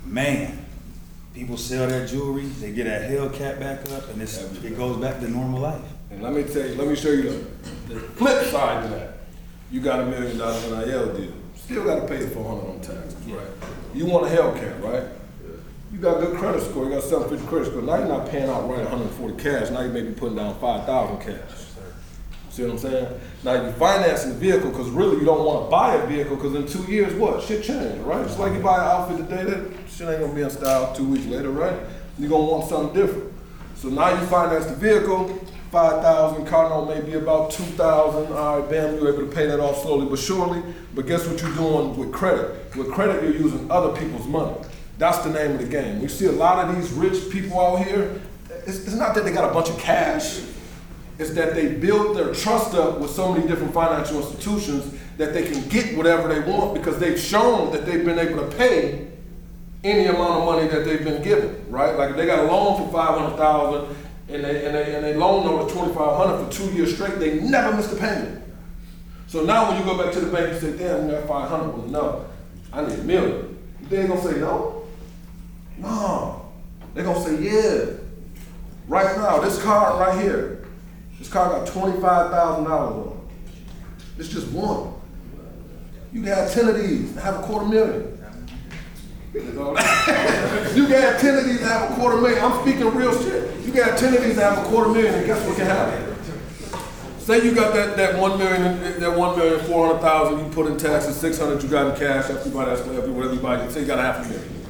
man, 0.04 0.64
people 1.38 1.56
sell 1.56 1.86
their 1.86 2.04
jewelry, 2.04 2.46
they 2.46 2.72
get 2.72 2.84
that 2.84 3.08
Hellcat 3.08 3.60
back 3.60 3.88
up, 3.92 4.08
and 4.08 4.20
it's, 4.20 4.38
it 4.64 4.76
goes 4.76 4.96
back 4.96 5.20
to 5.20 5.28
normal 5.28 5.60
life. 5.60 5.80
And 6.10 6.20
let 6.20 6.32
me 6.32 6.42
tell 6.42 6.66
you, 6.66 6.74
let 6.74 6.88
me 6.88 6.96
show 6.96 7.10
you 7.10 7.22
the, 7.22 7.94
the 7.94 8.00
flip 8.00 8.44
side 8.46 8.84
of 8.84 8.90
that. 8.90 9.18
You 9.70 9.80
got 9.80 10.00
a 10.00 10.06
million 10.06 10.36
dollar 10.36 10.84
NIL 10.84 11.14
deal. 11.14 11.32
Still 11.54 11.84
gotta 11.84 12.08
pay 12.08 12.16
the 12.16 12.30
four 12.30 12.44
hundred 12.44 12.70
on 12.70 12.80
taxes, 12.80 13.24
right? 13.26 13.46
You 13.94 14.06
want 14.06 14.26
a 14.26 14.30
Hellcat, 14.30 14.82
right? 14.82 15.04
You 15.92 15.98
got 15.98 16.20
a 16.20 16.26
good 16.26 16.38
credit 16.38 16.62
score, 16.62 16.86
you 16.86 16.90
got 16.90 17.04
seven 17.04 17.28
fifty 17.28 17.46
credit 17.46 17.68
score. 17.68 17.82
Now 17.82 17.98
you're 17.98 18.08
not 18.08 18.28
paying 18.28 18.48
out 18.50 18.68
right 18.68 18.84
hundred 18.84 19.04
and 19.04 19.12
forty 19.12 19.36
cash, 19.40 19.70
now 19.70 19.82
you 19.82 19.90
may 19.90 20.02
be 20.02 20.12
putting 20.12 20.36
down 20.36 20.58
five 20.58 20.86
thousand 20.86 21.20
cash. 21.20 21.67
See 22.58 22.64
what 22.64 22.72
I'm 22.72 22.78
saying? 22.78 23.20
Now 23.44 23.52
you're 23.52 23.72
financing 23.74 24.30
the 24.30 24.36
vehicle, 24.36 24.72
cause 24.72 24.88
really 24.90 25.18
you 25.18 25.24
don't 25.24 25.44
wanna 25.44 25.70
buy 25.70 25.94
a 25.94 26.04
vehicle, 26.08 26.36
cause 26.36 26.56
in 26.56 26.66
two 26.66 26.82
years, 26.90 27.14
what? 27.14 27.40
Shit 27.40 27.62
change, 27.62 28.02
right? 28.02 28.20
It's 28.26 28.36
like 28.36 28.52
you 28.52 28.58
buy 28.58 28.78
an 28.78 28.80
outfit 28.80 29.28
today, 29.28 29.44
that 29.44 29.70
shit 29.88 30.08
ain't 30.08 30.20
gonna 30.20 30.34
be 30.34 30.42
in 30.42 30.50
style 30.50 30.92
two 30.92 31.04
weeks 31.04 31.24
later, 31.26 31.50
right? 31.50 31.78
You're 32.18 32.28
gonna 32.28 32.42
want 32.42 32.68
something 32.68 33.00
different. 33.00 33.32
So 33.76 33.90
now 33.90 34.10
you 34.10 34.26
finance 34.26 34.66
the 34.66 34.74
vehicle, 34.74 35.28
five 35.70 36.02
thousand, 36.02 36.46
car 36.46 36.68
note 36.68 36.86
maybe 36.86 37.16
about 37.16 37.52
two 37.52 37.62
thousand, 37.62 38.32
all 38.32 38.58
right, 38.58 38.68
bam, 38.68 38.96
you're 38.96 39.14
able 39.14 39.28
to 39.28 39.32
pay 39.32 39.46
that 39.46 39.60
off 39.60 39.80
slowly 39.82 40.06
but 40.06 40.18
surely. 40.18 40.60
But 40.96 41.06
guess 41.06 41.28
what 41.28 41.40
you're 41.40 41.54
doing 41.54 41.96
with 41.96 42.12
credit? 42.12 42.74
With 42.74 42.90
credit, 42.90 43.22
you're 43.22 43.40
using 43.40 43.70
other 43.70 43.96
people's 43.96 44.26
money. 44.26 44.56
That's 44.98 45.18
the 45.18 45.30
name 45.30 45.52
of 45.52 45.60
the 45.60 45.68
game. 45.68 46.02
We 46.02 46.08
see 46.08 46.26
a 46.26 46.32
lot 46.32 46.68
of 46.68 46.74
these 46.74 46.90
rich 46.90 47.30
people 47.30 47.60
out 47.60 47.86
here, 47.86 48.20
it's, 48.66 48.78
it's 48.78 48.96
not 48.96 49.14
that 49.14 49.24
they 49.24 49.30
got 49.30 49.48
a 49.48 49.54
bunch 49.54 49.68
of 49.70 49.78
cash, 49.78 50.40
it's 51.18 51.30
that 51.30 51.54
they 51.54 51.74
built 51.74 52.16
their 52.16 52.32
trust 52.32 52.74
up 52.74 53.00
with 53.00 53.10
so 53.10 53.32
many 53.32 53.46
different 53.46 53.74
financial 53.74 54.18
institutions 54.18 54.94
that 55.16 55.34
they 55.34 55.50
can 55.50 55.66
get 55.68 55.96
whatever 55.96 56.32
they 56.32 56.40
want 56.40 56.74
because 56.74 56.98
they've 56.98 57.18
shown 57.18 57.72
that 57.72 57.84
they've 57.84 58.04
been 58.04 58.18
able 58.18 58.48
to 58.48 58.56
pay 58.56 59.08
any 59.82 60.06
amount 60.06 60.40
of 60.40 60.44
money 60.44 60.68
that 60.68 60.84
they've 60.84 61.04
been 61.04 61.22
given, 61.22 61.64
right? 61.70 61.96
Like 61.96 62.10
if 62.10 62.16
they 62.16 62.26
got 62.26 62.40
a 62.40 62.42
loan 62.42 62.84
for 62.84 62.92
five 62.92 63.18
hundred 63.18 63.36
thousand 63.36 63.96
and 64.28 64.44
they 64.44 64.64
and 64.64 64.74
they 64.74 64.94
and 64.94 65.04
they 65.04 65.14
loan 65.14 65.46
over 65.46 65.72
twenty 65.72 65.92
five 65.94 66.16
hundred 66.16 66.44
for 66.44 66.52
two 66.52 66.72
years 66.72 66.94
straight, 66.94 67.18
they 67.18 67.40
never 67.40 67.76
missed 67.76 67.92
a 67.92 67.96
payment. 67.96 68.44
So 69.26 69.44
now 69.44 69.68
when 69.68 69.78
you 69.78 69.84
go 69.84 70.02
back 70.02 70.12
to 70.14 70.20
the 70.20 70.32
bank 70.32 70.52
and 70.52 70.60
say, 70.60 70.76
damn, 70.76 71.06
we 71.06 71.12
got 71.12 71.26
five 71.26 71.48
hundred, 71.48 71.76
well 71.76 71.86
no, 71.88 72.26
I 72.72 72.86
need 72.86 72.98
a 72.98 73.04
million. 73.04 73.58
They 73.88 74.00
ain't 74.00 74.08
gonna 74.08 74.22
say 74.22 74.38
no. 74.38 74.86
No. 75.78 76.50
They're 76.94 77.04
gonna 77.04 77.24
say, 77.24 77.42
yeah. 77.42 77.94
Right 78.88 79.16
now, 79.16 79.38
this 79.40 79.62
car 79.62 80.00
right 80.00 80.20
here, 80.20 80.66
this 81.18 81.28
car 81.28 81.48
got 81.50 81.66
twenty-five 81.66 82.30
thousand 82.30 82.64
dollars 82.64 83.06
on 83.06 83.12
it. 83.12 83.18
It's 84.18 84.28
just 84.28 84.48
one. 84.48 84.94
You 86.12 86.22
have 86.24 86.50
ten 86.52 86.68
of 86.68 86.76
these 86.76 87.10
and 87.10 87.20
have 87.20 87.36
a 87.36 87.42
quarter 87.42 87.66
million. 87.66 88.14
You 89.34 90.86
have 90.86 91.20
ten 91.20 91.36
of 91.36 91.44
these 91.44 91.60
and 91.60 91.68
have 91.68 91.90
a 91.90 91.94
quarter 91.94 92.16
million. 92.20 92.42
I'm 92.42 92.60
speaking 92.62 92.94
real 92.94 93.12
shit. 93.22 93.66
You 93.66 93.72
have 93.82 93.98
ten 93.98 94.14
of 94.14 94.22
these 94.22 94.32
and 94.32 94.40
have 94.40 94.58
a 94.64 94.68
quarter 94.68 94.90
million, 94.90 95.14
and 95.14 95.26
guess 95.26 95.46
what 95.46 95.56
can 95.56 95.66
happen? 95.66 96.16
Say 97.18 97.44
you 97.44 97.54
got 97.54 97.74
that, 97.74 97.96
that 97.98 98.18
one 98.18 98.38
million, 98.38 99.00
that 99.00 99.18
one 99.18 99.36
million, 99.36 99.60
four 99.66 99.86
hundred 99.88 100.00
thousand, 100.00 100.38
you 100.38 100.50
put 100.50 100.66
in 100.66 100.78
taxes, 100.78 101.14
six 101.14 101.38
hundred 101.38 101.62
you 101.62 101.68
got 101.68 101.92
in 101.92 101.98
cash, 102.00 102.30
everybody 102.30 102.70
else, 102.70 102.86
you 102.86 103.40
buy, 103.40 103.68
say 103.68 103.80
you 103.80 103.86
got 103.86 103.98
a 103.98 104.02
half 104.02 104.24
a 104.24 104.28
million. 104.30 104.64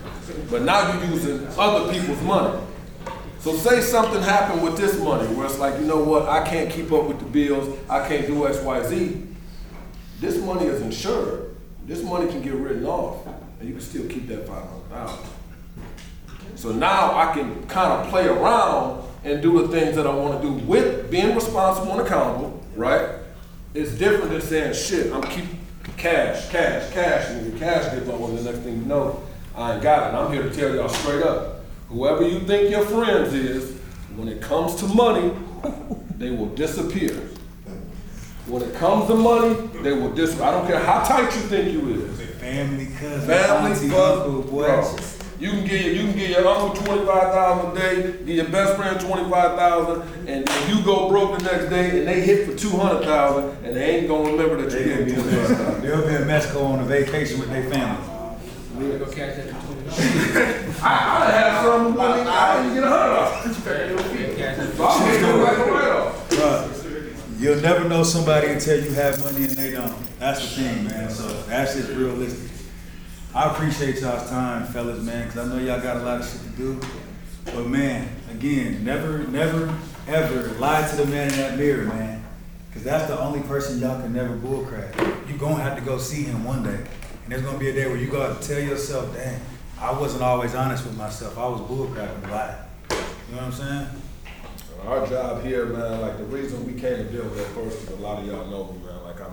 But 0.51 0.63
now 0.63 0.93
you're 0.93 1.05
using 1.13 1.47
other 1.57 1.93
people's 1.93 2.21
money. 2.23 2.59
So 3.41 3.55
say 3.55 3.81
something 3.81 4.21
happened 4.21 4.63
with 4.63 4.77
this 4.77 4.99
money, 5.01 5.27
where 5.35 5.47
it's 5.47 5.59
like, 5.59 5.79
you 5.81 5.87
know 5.87 6.03
what, 6.03 6.29
I 6.29 6.47
can't 6.47 6.71
keep 6.71 6.91
up 6.93 7.05
with 7.05 7.21
the 7.21 7.25
bills, 7.25 7.79
I 7.89 8.07
can't 8.09 8.27
do 8.27 8.47
X, 8.47 8.59
Y, 8.59 8.83
Z. 8.89 9.23
This 10.21 10.39
money 10.43 10.67
is 10.67 10.83
insured. 10.83 11.55
This 11.87 12.03
money 12.03 12.27
can 12.27 12.43
get 12.43 12.55
written 12.55 12.85
off, 12.85 13.27
and 13.61 13.69
you 13.69 13.75
can 13.75 13.83
still 13.83 14.07
keep 14.09 14.27
that 14.29 14.47
five 14.47 14.65
hundred 14.65 14.89
thousand. 14.91 15.27
So 16.57 16.73
now 16.73 17.17
I 17.17 17.33
can 17.33 17.67
kind 17.69 17.93
of 17.93 18.09
play 18.09 18.27
around 18.27 19.05
and 19.25 19.41
do 19.41 19.63
the 19.63 19.69
things 19.69 19.95
that 19.95 20.07
I 20.07 20.15
want 20.15 20.43
to 20.43 20.49
do 20.49 20.55
with 20.67 21.11
being 21.11 21.35
responsible 21.35 21.93
and 21.93 22.01
accountable, 22.01 22.63
right? 22.75 23.09
It's 23.75 23.93
different 23.93 24.31
than 24.31 24.41
saying, 24.41 24.75
shit, 24.75 25.13
I'm 25.13 25.23
keep 25.23 25.45
cash, 25.97 26.51
cash, 26.51 26.93
cash, 26.93 27.31
and 27.31 27.49
your 27.49 27.59
cash 27.59 27.93
gets 27.93 28.07
low, 28.07 28.27
and 28.27 28.39
the 28.39 28.43
next 28.43 28.59
thing 28.65 28.79
you 28.79 28.85
know, 28.85 29.23
I 29.55 29.75
ain't 29.75 29.83
got 29.83 30.03
it. 30.03 30.09
And 30.09 30.17
I'm 30.17 30.33
here 30.33 30.43
to 30.43 30.51
tell 30.55 30.75
y'all 30.75 30.89
straight 30.89 31.23
up, 31.23 31.58
whoever 31.89 32.27
you 32.27 32.41
think 32.41 32.71
your 32.71 32.85
friends 32.85 33.33
is, 33.35 33.77
when 34.17 34.29
it 34.29 34.41
comes 34.41 34.75
to 34.77 34.87
money, 34.87 35.33
they 36.17 36.31
will 36.31 36.49
disappear. 36.55 37.15
When 38.47 38.63
it 38.63 38.75
comes 38.75 39.07
to 39.09 39.15
money, 39.15 39.55
they 39.83 39.93
will 39.93 40.13
disappear. 40.13 40.47
I 40.47 40.51
don't 40.53 40.67
care 40.67 40.81
how 40.81 41.03
tight 41.05 41.35
you 41.35 41.43
think 41.43 41.73
you 41.73 41.95
is. 41.95 42.21
Family, 42.39 42.87
cousin, 42.99 43.29
Family, 43.29 43.73
auntie, 43.73 43.89
fuck, 43.89 44.27
uncle, 44.27 44.43
bro. 44.43 44.97
You 45.39 45.51
can 45.51 45.65
give 45.67 45.97
you 45.97 46.03
can 46.03 46.17
give 46.17 46.31
your 46.31 46.49
uncle 46.49 46.83
twenty 46.83 47.07
five 47.07 47.33
thousand 47.33 47.77
a 47.77 47.81
day, 47.81 48.13
give 48.25 48.29
your 48.37 48.49
best 48.49 48.77
friend 48.77 48.99
twenty 48.99 49.31
five 49.31 49.57
thousand, 49.57 50.03
and 50.29 50.49
if 50.49 50.69
you 50.69 50.83
go 50.83 51.09
broke 51.09 51.39
the 51.39 51.45
next 51.45 51.69
day 51.69 51.99
and 51.99 52.09
they 52.09 52.21
hit 52.23 52.49
for 52.49 52.57
two 52.57 52.71
hundred 52.71 53.05
thousand, 53.05 53.65
and 53.65 53.77
they 53.77 53.99
ain't 53.99 54.09
gonna 54.09 54.31
remember 54.33 54.57
that 54.63 54.73
you 54.73 54.85
They 54.85 54.95
gonna 54.95 55.05
gave 55.05 55.07
be 55.07 55.13
them 55.13 55.29
in 55.29 55.31
twenty 55.31 55.47
five 55.47 55.57
thousand. 55.59 55.83
They'll 55.83 56.09
be 56.09 56.15
in 56.15 56.27
Mexico 56.27 56.63
on 56.65 56.81
a 56.81 56.85
vacation 56.85 57.39
with 57.39 57.51
their 57.51 57.71
family. 57.71 58.05
Go 58.99 59.05
catch 59.07 59.37
that 59.37 59.47
for 59.47 59.53
twenty 59.53 59.61
dollars. 59.61 59.68
I, 60.83 60.83
I 60.83 61.31
had 61.31 61.63
some 61.63 61.97
money, 61.97 62.23
I 62.23 62.63
didn't 62.63 62.75
get 62.75 62.85
a 62.85 62.89
hundred. 62.89 63.09
Bruh, 66.31 67.41
you'll 67.41 67.61
never 67.61 67.89
know 67.89 68.03
somebody 68.03 68.49
until 68.49 68.83
you 68.85 68.93
have 68.93 69.19
money 69.21 69.45
and 69.45 69.51
they 69.51 69.73
don't. 69.73 69.95
That's 70.19 70.41
the 70.41 70.63
thing, 70.63 70.85
man. 70.85 71.11
So 71.11 71.27
that's 71.43 71.75
just 71.75 71.91
realistic. 71.91 72.51
I 73.35 73.51
appreciate 73.53 74.01
y'all's 74.01 74.29
time, 74.29 74.67
fellas, 74.67 75.03
man, 75.03 75.27
because 75.27 75.49
I 75.49 75.55
know 75.55 75.63
y'all 75.63 75.81
got 75.81 75.99
a 75.99 76.01
lot 76.01 76.21
of 76.21 76.29
shit 76.29 76.41
to 76.43 76.49
do. 76.51 76.81
But 77.45 77.67
man, 77.67 78.09
again, 78.31 78.85
never, 78.85 79.19
never, 79.29 79.75
ever 80.07 80.49
lie 80.59 80.87
to 80.89 80.97
the 80.97 81.07
man 81.07 81.31
in 81.33 81.39
that 81.39 81.59
mirror, 81.59 81.85
man. 81.85 82.25
Because 82.69 82.85
that's 82.85 83.07
the 83.09 83.19
only 83.19 83.41
person 83.41 83.81
y'all 83.81 84.01
can 84.01 84.13
never 84.13 84.37
bullcrap. 84.37 85.29
you 85.29 85.37
gonna 85.37 85.63
have 85.63 85.77
to 85.79 85.85
go 85.85 85.99
see 85.99 86.25
him 86.25 86.45
one 86.45 86.63
day. 86.63 86.79
And 87.25 87.33
there's 87.33 87.43
gonna 87.43 87.59
be 87.59 87.69
a 87.69 87.73
day 87.73 87.87
where 87.87 87.97
you 87.97 88.11
gotta 88.11 88.47
tell 88.47 88.61
yourself, 88.61 89.15
dang, 89.15 89.41
I 89.81 89.93
wasn't 89.93 90.25
always 90.25 90.57
honest 90.57 90.85
with 90.85 90.97
myself. 90.97 91.39
I 91.39 91.47
was 91.47 91.61
bullcrapping 91.61 92.29
a 92.29 92.33
lot. 92.33 92.69
You 92.91 93.37
know 93.37 93.43
what 93.43 93.45
I'm 93.45 93.53
saying? 93.53 93.87
Our 94.85 95.07
job 95.07 95.45
here, 95.45 95.67
man, 95.67 96.01
like 96.01 96.19
the 96.19 96.25
reason 96.25 96.67
we 96.67 96.73
came 96.81 96.97
to 96.97 97.05
Belleville 97.05 97.45
first, 97.55 97.83
is 97.83 97.91
a 97.91 97.97
lot 97.97 98.19
of 98.19 98.27
y'all 98.27 98.47
know 98.47 98.73
me, 98.73 98.85
man, 98.85 99.05
like 99.05 99.21
I'm, 99.21 99.33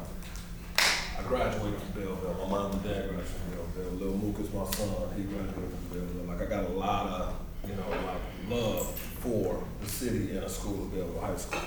I 1.18 1.28
graduated 1.28 1.80
from 1.80 2.02
Belleville, 2.02 2.36
my 2.44 2.48
mom 2.48 2.72
and 2.74 2.84
dad 2.84 3.10
graduated 3.10 3.26
from 3.26 3.52
Belleville, 3.52 3.94
Lil 3.94 4.18
Mook 4.18 4.40
is 4.40 4.54
my 4.54 4.66
son, 4.66 4.90
he 5.18 5.24
graduated 5.24 5.54
from 5.56 6.00
Belleville, 6.00 6.28
like 6.28 6.42
I 6.42 6.46
got 6.46 6.64
a 6.66 6.74
lot 6.74 7.08
of, 7.08 7.36
you 7.68 7.76
know, 7.76 7.90
like 7.90 8.22
love 8.50 9.00
for 9.20 9.64
the 9.82 9.90
city 9.90 10.32
and 10.32 10.44
a 10.44 10.50
school 10.50 10.84
of 10.84 10.94
Belleville 10.94 11.22
High 11.22 11.38
School. 11.38 11.62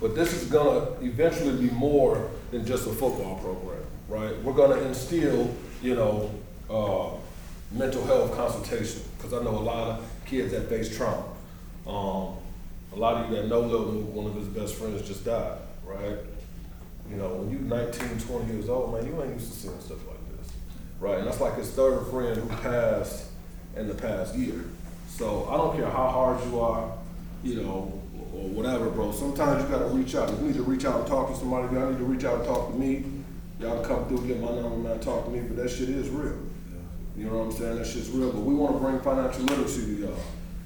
But 0.00 0.14
this 0.14 0.32
is 0.32 0.50
gonna 0.50 0.92
eventually 1.02 1.66
be 1.66 1.74
more 1.74 2.30
than 2.50 2.64
just 2.64 2.86
a 2.86 2.90
football 2.90 3.38
program, 3.38 3.84
right? 4.08 4.40
We're 4.42 4.54
gonna 4.54 4.80
instill, 4.82 5.54
you 5.82 5.94
know, 5.94 6.30
uh, 6.70 7.16
mental 7.74 8.04
health 8.04 8.34
consultation, 8.36 9.02
because 9.16 9.32
I 9.32 9.42
know 9.42 9.50
a 9.50 9.60
lot 9.60 9.88
of 9.88 10.10
kids 10.24 10.52
that 10.52 10.68
face 10.68 10.96
trauma. 10.96 11.24
Um, 11.86 12.36
a 12.92 12.96
lot 12.96 13.16
of 13.16 13.30
you 13.30 13.36
that 13.36 13.48
know 13.48 13.60
Lil 13.60 14.00
one 14.02 14.26
of 14.26 14.34
his 14.36 14.48
best 14.48 14.76
friends 14.76 15.06
just 15.06 15.24
died, 15.24 15.58
right? 15.84 16.16
You 17.10 17.16
know, 17.16 17.28
when 17.28 17.50
you 17.50 17.58
19, 17.58 18.18
20 18.18 18.52
years 18.52 18.68
old, 18.68 18.94
man, 18.94 19.06
you 19.06 19.20
ain't 19.22 19.34
used 19.34 19.52
to 19.52 19.58
seeing 19.58 19.80
stuff 19.80 19.98
like 20.06 20.38
this, 20.38 20.52
right? 21.00 21.18
And 21.18 21.26
that's 21.26 21.40
like 21.40 21.56
his 21.56 21.70
third 21.70 22.06
friend 22.06 22.36
who 22.36 22.48
passed 22.62 23.26
in 23.76 23.88
the 23.88 23.94
past 23.94 24.34
year. 24.34 24.64
So 25.08 25.48
I 25.50 25.56
don't 25.56 25.76
care 25.76 25.90
how 25.90 26.08
hard 26.08 26.44
you 26.46 26.60
are, 26.60 26.92
you 27.42 27.56
know, 27.56 28.00
or 28.32 28.48
whatever, 28.48 28.88
bro. 28.90 29.12
Sometimes 29.12 29.62
you 29.62 29.68
gotta 29.68 29.86
reach 29.86 30.14
out. 30.14 30.30
You 30.30 30.46
need 30.46 30.54
to 30.54 30.62
reach 30.62 30.84
out 30.84 31.00
and 31.00 31.06
talk 31.06 31.30
to 31.30 31.36
somebody, 31.36 31.74
y'all 31.74 31.90
need 31.90 31.98
to 31.98 32.04
reach 32.04 32.24
out 32.24 32.38
and 32.38 32.46
talk 32.46 32.70
to 32.70 32.78
me, 32.78 33.04
y'all 33.60 33.84
come 33.84 34.06
through, 34.06 34.26
get 34.26 34.40
my 34.40 34.50
number, 34.50 34.76
man, 34.76 35.00
talk 35.00 35.24
to 35.24 35.30
me, 35.30 35.40
but 35.40 35.56
that 35.56 35.68
shit 35.68 35.88
is 35.88 36.08
real. 36.08 36.38
You 37.16 37.26
know 37.26 37.38
what 37.38 37.46
I'm 37.46 37.52
saying? 37.52 37.76
That 37.76 37.86
shit's 37.86 38.10
real, 38.10 38.32
but 38.32 38.40
we 38.40 38.54
wanna 38.54 38.78
bring 38.78 39.00
financial 39.00 39.42
literacy 39.44 39.86
to 39.86 39.92
y'all. 40.02 40.16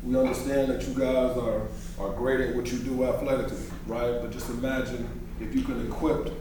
We 0.03 0.17
understand 0.17 0.71
that 0.71 0.87
you 0.87 0.95
guys 0.95 1.37
are, 1.37 1.63
are 1.99 2.13
great 2.15 2.41
at 2.41 2.57
what 2.57 2.71
you 2.73 2.79
do 2.79 3.05
athletically, 3.05 3.59
right? 3.87 4.21
But 4.21 4.31
just 4.31 4.49
imagine 4.49 5.09
if 5.41 5.55
you 5.55 5.63
could 5.63 5.85
equip 5.87 6.33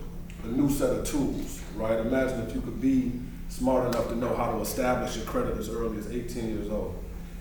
a 0.43 0.48
new 0.48 0.70
set 0.70 0.91
of 0.91 1.06
tools, 1.06 1.62
right? 1.76 2.00
Imagine 2.00 2.41
if 2.48 2.56
you 2.56 2.62
could 2.62 2.80
be 2.80 3.13
smart 3.50 3.88
enough 3.88 4.08
to 4.10 4.15
know 4.15 4.34
how 4.36 4.52
to 4.52 4.62
establish 4.62 5.17
your 5.17 5.26
credit 5.26 5.58
as 5.58 5.70
early 5.70 5.98
as 5.98 6.12
eighteen 6.12 6.50
years 6.50 6.70
old. 6.70 6.96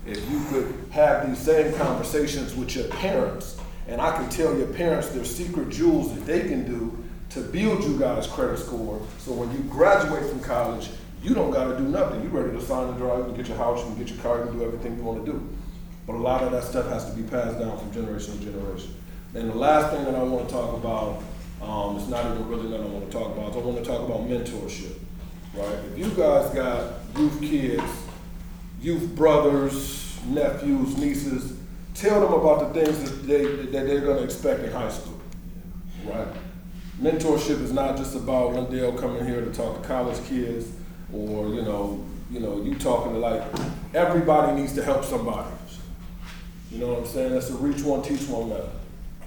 If 0.07 0.18
you 0.31 0.42
could 0.48 0.74
have 0.90 1.29
these 1.29 1.38
same 1.38 1.74
conversations 1.74 2.55
with 2.55 2.74
your 2.74 2.87
parents, 2.88 3.61
and 3.87 4.00
I 4.00 4.16
can 4.16 4.29
tell 4.31 4.57
your 4.57 4.68
parents 4.68 5.09
their 5.09 5.24
secret 5.24 5.68
jewels 5.68 6.14
that 6.14 6.24
they 6.26 6.40
can 6.48 6.64
do 6.64 6.96
to 7.31 7.40
build 7.40 7.85
you 7.85 7.98
guys' 7.98 8.26
credit 8.26 8.59
score, 8.59 9.00
so 9.18 9.33
when 9.33 9.50
you 9.52 9.59
graduate 9.68 10.29
from 10.31 10.40
college, 10.40 10.90
you 11.22 11.35
don't 11.35 11.50
gotta 11.50 11.76
do 11.76 11.85
nothing. 11.85 12.22
You 12.22 12.29
ready 12.29 12.57
to 12.57 12.64
sign 12.64 12.87
the 12.88 12.92
drive, 12.94 13.18
you 13.18 13.24
can 13.24 13.35
get 13.35 13.48
your 13.48 13.57
house, 13.57 13.81
you 13.81 13.87
can 13.87 13.98
get 13.98 14.09
your 14.09 14.22
car, 14.22 14.38
you 14.38 14.44
can 14.46 14.59
do 14.59 14.64
everything 14.64 14.96
you 14.96 15.02
wanna 15.02 15.24
do. 15.24 15.48
But 16.07 16.14
a 16.14 16.18
lot 16.18 16.42
of 16.42 16.52
that 16.52 16.64
stuff 16.64 16.88
has 16.88 17.05
to 17.11 17.12
be 17.16 17.22
passed 17.29 17.59
down 17.59 17.79
from 17.79 17.92
generation 17.92 18.38
to 18.38 18.44
generation. 18.44 18.94
And 19.35 19.50
the 19.50 19.55
last 19.55 19.92
thing 19.92 20.05
that 20.05 20.14
I 20.14 20.22
wanna 20.22 20.48
talk 20.48 20.74
about, 20.74 21.22
um, 21.62 21.96
it's 21.96 22.09
not 22.09 22.24
even 22.26 22.48
really 22.48 22.68
that 22.70 22.81
I 22.81 22.85
wanna 22.85 23.07
talk 23.07 23.37
about, 23.37 23.50
is 23.50 23.57
I 23.57 23.61
wanna 23.61 23.85
talk 23.85 24.09
about 24.09 24.29
mentorship, 24.29 24.98
right? 25.55 25.79
If 25.92 25.98
you 25.98 26.09
guys 26.11 26.55
got 26.55 26.94
youth 27.16 27.40
kids, 27.40 27.83
youth 28.81 29.14
brothers, 29.16 30.18
nephews, 30.26 30.96
nieces, 30.96 31.57
tell 31.94 32.20
them 32.20 32.33
about 32.33 32.72
the 32.72 32.85
things 32.85 32.98
that 33.02 33.26
they, 33.26 33.44
that 33.44 33.87
they're 33.87 34.00
gonna 34.00 34.22
expect 34.22 34.62
in 34.62 34.70
high 34.70 34.90
school, 34.90 35.18
right? 36.05 36.29
Mentorship 37.00 37.61
is 37.62 37.72
not 37.72 37.96
just 37.96 38.14
about 38.14 38.52
LenDale 38.52 38.98
coming 38.98 39.24
here 39.26 39.44
to 39.44 39.52
talk 39.52 39.83
to 39.83 39.87
college 39.87 40.22
kids, 40.26 40.68
or, 41.12 41.49
you 41.49 41.62
know, 41.62 42.05
you 42.31 42.40
know, 42.40 42.62
you 42.62 42.75
talking 42.75 43.12
to 43.12 43.19
like, 43.19 43.42
everybody 43.95 44.61
needs 44.61 44.75
to 44.75 44.83
help 44.83 45.05
somebody. 45.05 45.51
You 46.71 46.79
know 46.79 46.88
what 46.88 46.99
I'm 46.99 47.07
saying? 47.07 47.33
That's 47.33 47.51
a 47.51 47.55
reach 47.55 47.83
one, 47.83 48.03
teach 48.03 48.29
one 48.29 48.49
method. 48.49 48.71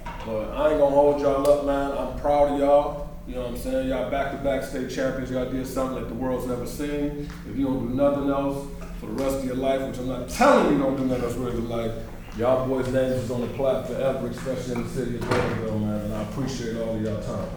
But 0.04 0.50
I 0.50 0.70
ain't 0.70 0.78
gonna 0.78 0.94
hold 0.94 1.20
y'all 1.20 1.48
up, 1.48 1.64
man. 1.64 1.92
I'm 1.92 2.18
proud 2.20 2.52
of 2.52 2.58
y'all. 2.60 3.08
You 3.26 3.36
know 3.36 3.42
what 3.42 3.50
I'm 3.52 3.56
saying? 3.58 3.88
Y'all 3.88 4.10
back-to-back 4.10 4.62
state 4.64 4.90
champions. 4.90 5.30
Y'all 5.30 5.50
did 5.50 5.66
something 5.66 6.02
that 6.02 6.08
the 6.08 6.14
world's 6.14 6.46
never 6.46 6.66
seen. 6.66 7.28
If 7.48 7.56
you 7.56 7.66
don't 7.66 7.88
do 7.88 7.94
nothing 7.94 8.28
else 8.28 8.68
for 8.98 9.06
the 9.06 9.12
rest 9.12 9.38
of 9.38 9.44
your 9.44 9.56
life, 9.56 9.80
which 9.82 9.98
I'm 9.98 10.08
not 10.08 10.28
telling 10.28 10.72
you 10.72 10.78
don't 10.82 10.96
do 10.96 11.06
nothing 11.06 11.24
else 11.24 11.34
for 11.34 11.40
the 11.40 11.46
rest 11.46 11.58
of 11.58 11.68
your 11.68 11.76
life, 11.78 11.92
y'all 12.36 12.68
boys' 12.68 12.88
names 12.92 13.14
is 13.14 13.30
on 13.30 13.40
the 13.40 13.46
plaque 13.48 13.86
forever, 13.86 14.26
especially 14.26 14.74
in 14.74 14.82
the 14.84 14.88
city 14.90 15.14
of 15.14 15.22
Belleville, 15.22 15.78
man. 15.78 16.00
And 16.02 16.14
I 16.14 16.22
appreciate 16.22 16.76
all 16.76 16.96
of 16.96 17.02
y'all 17.02 17.22
time. 17.22 17.48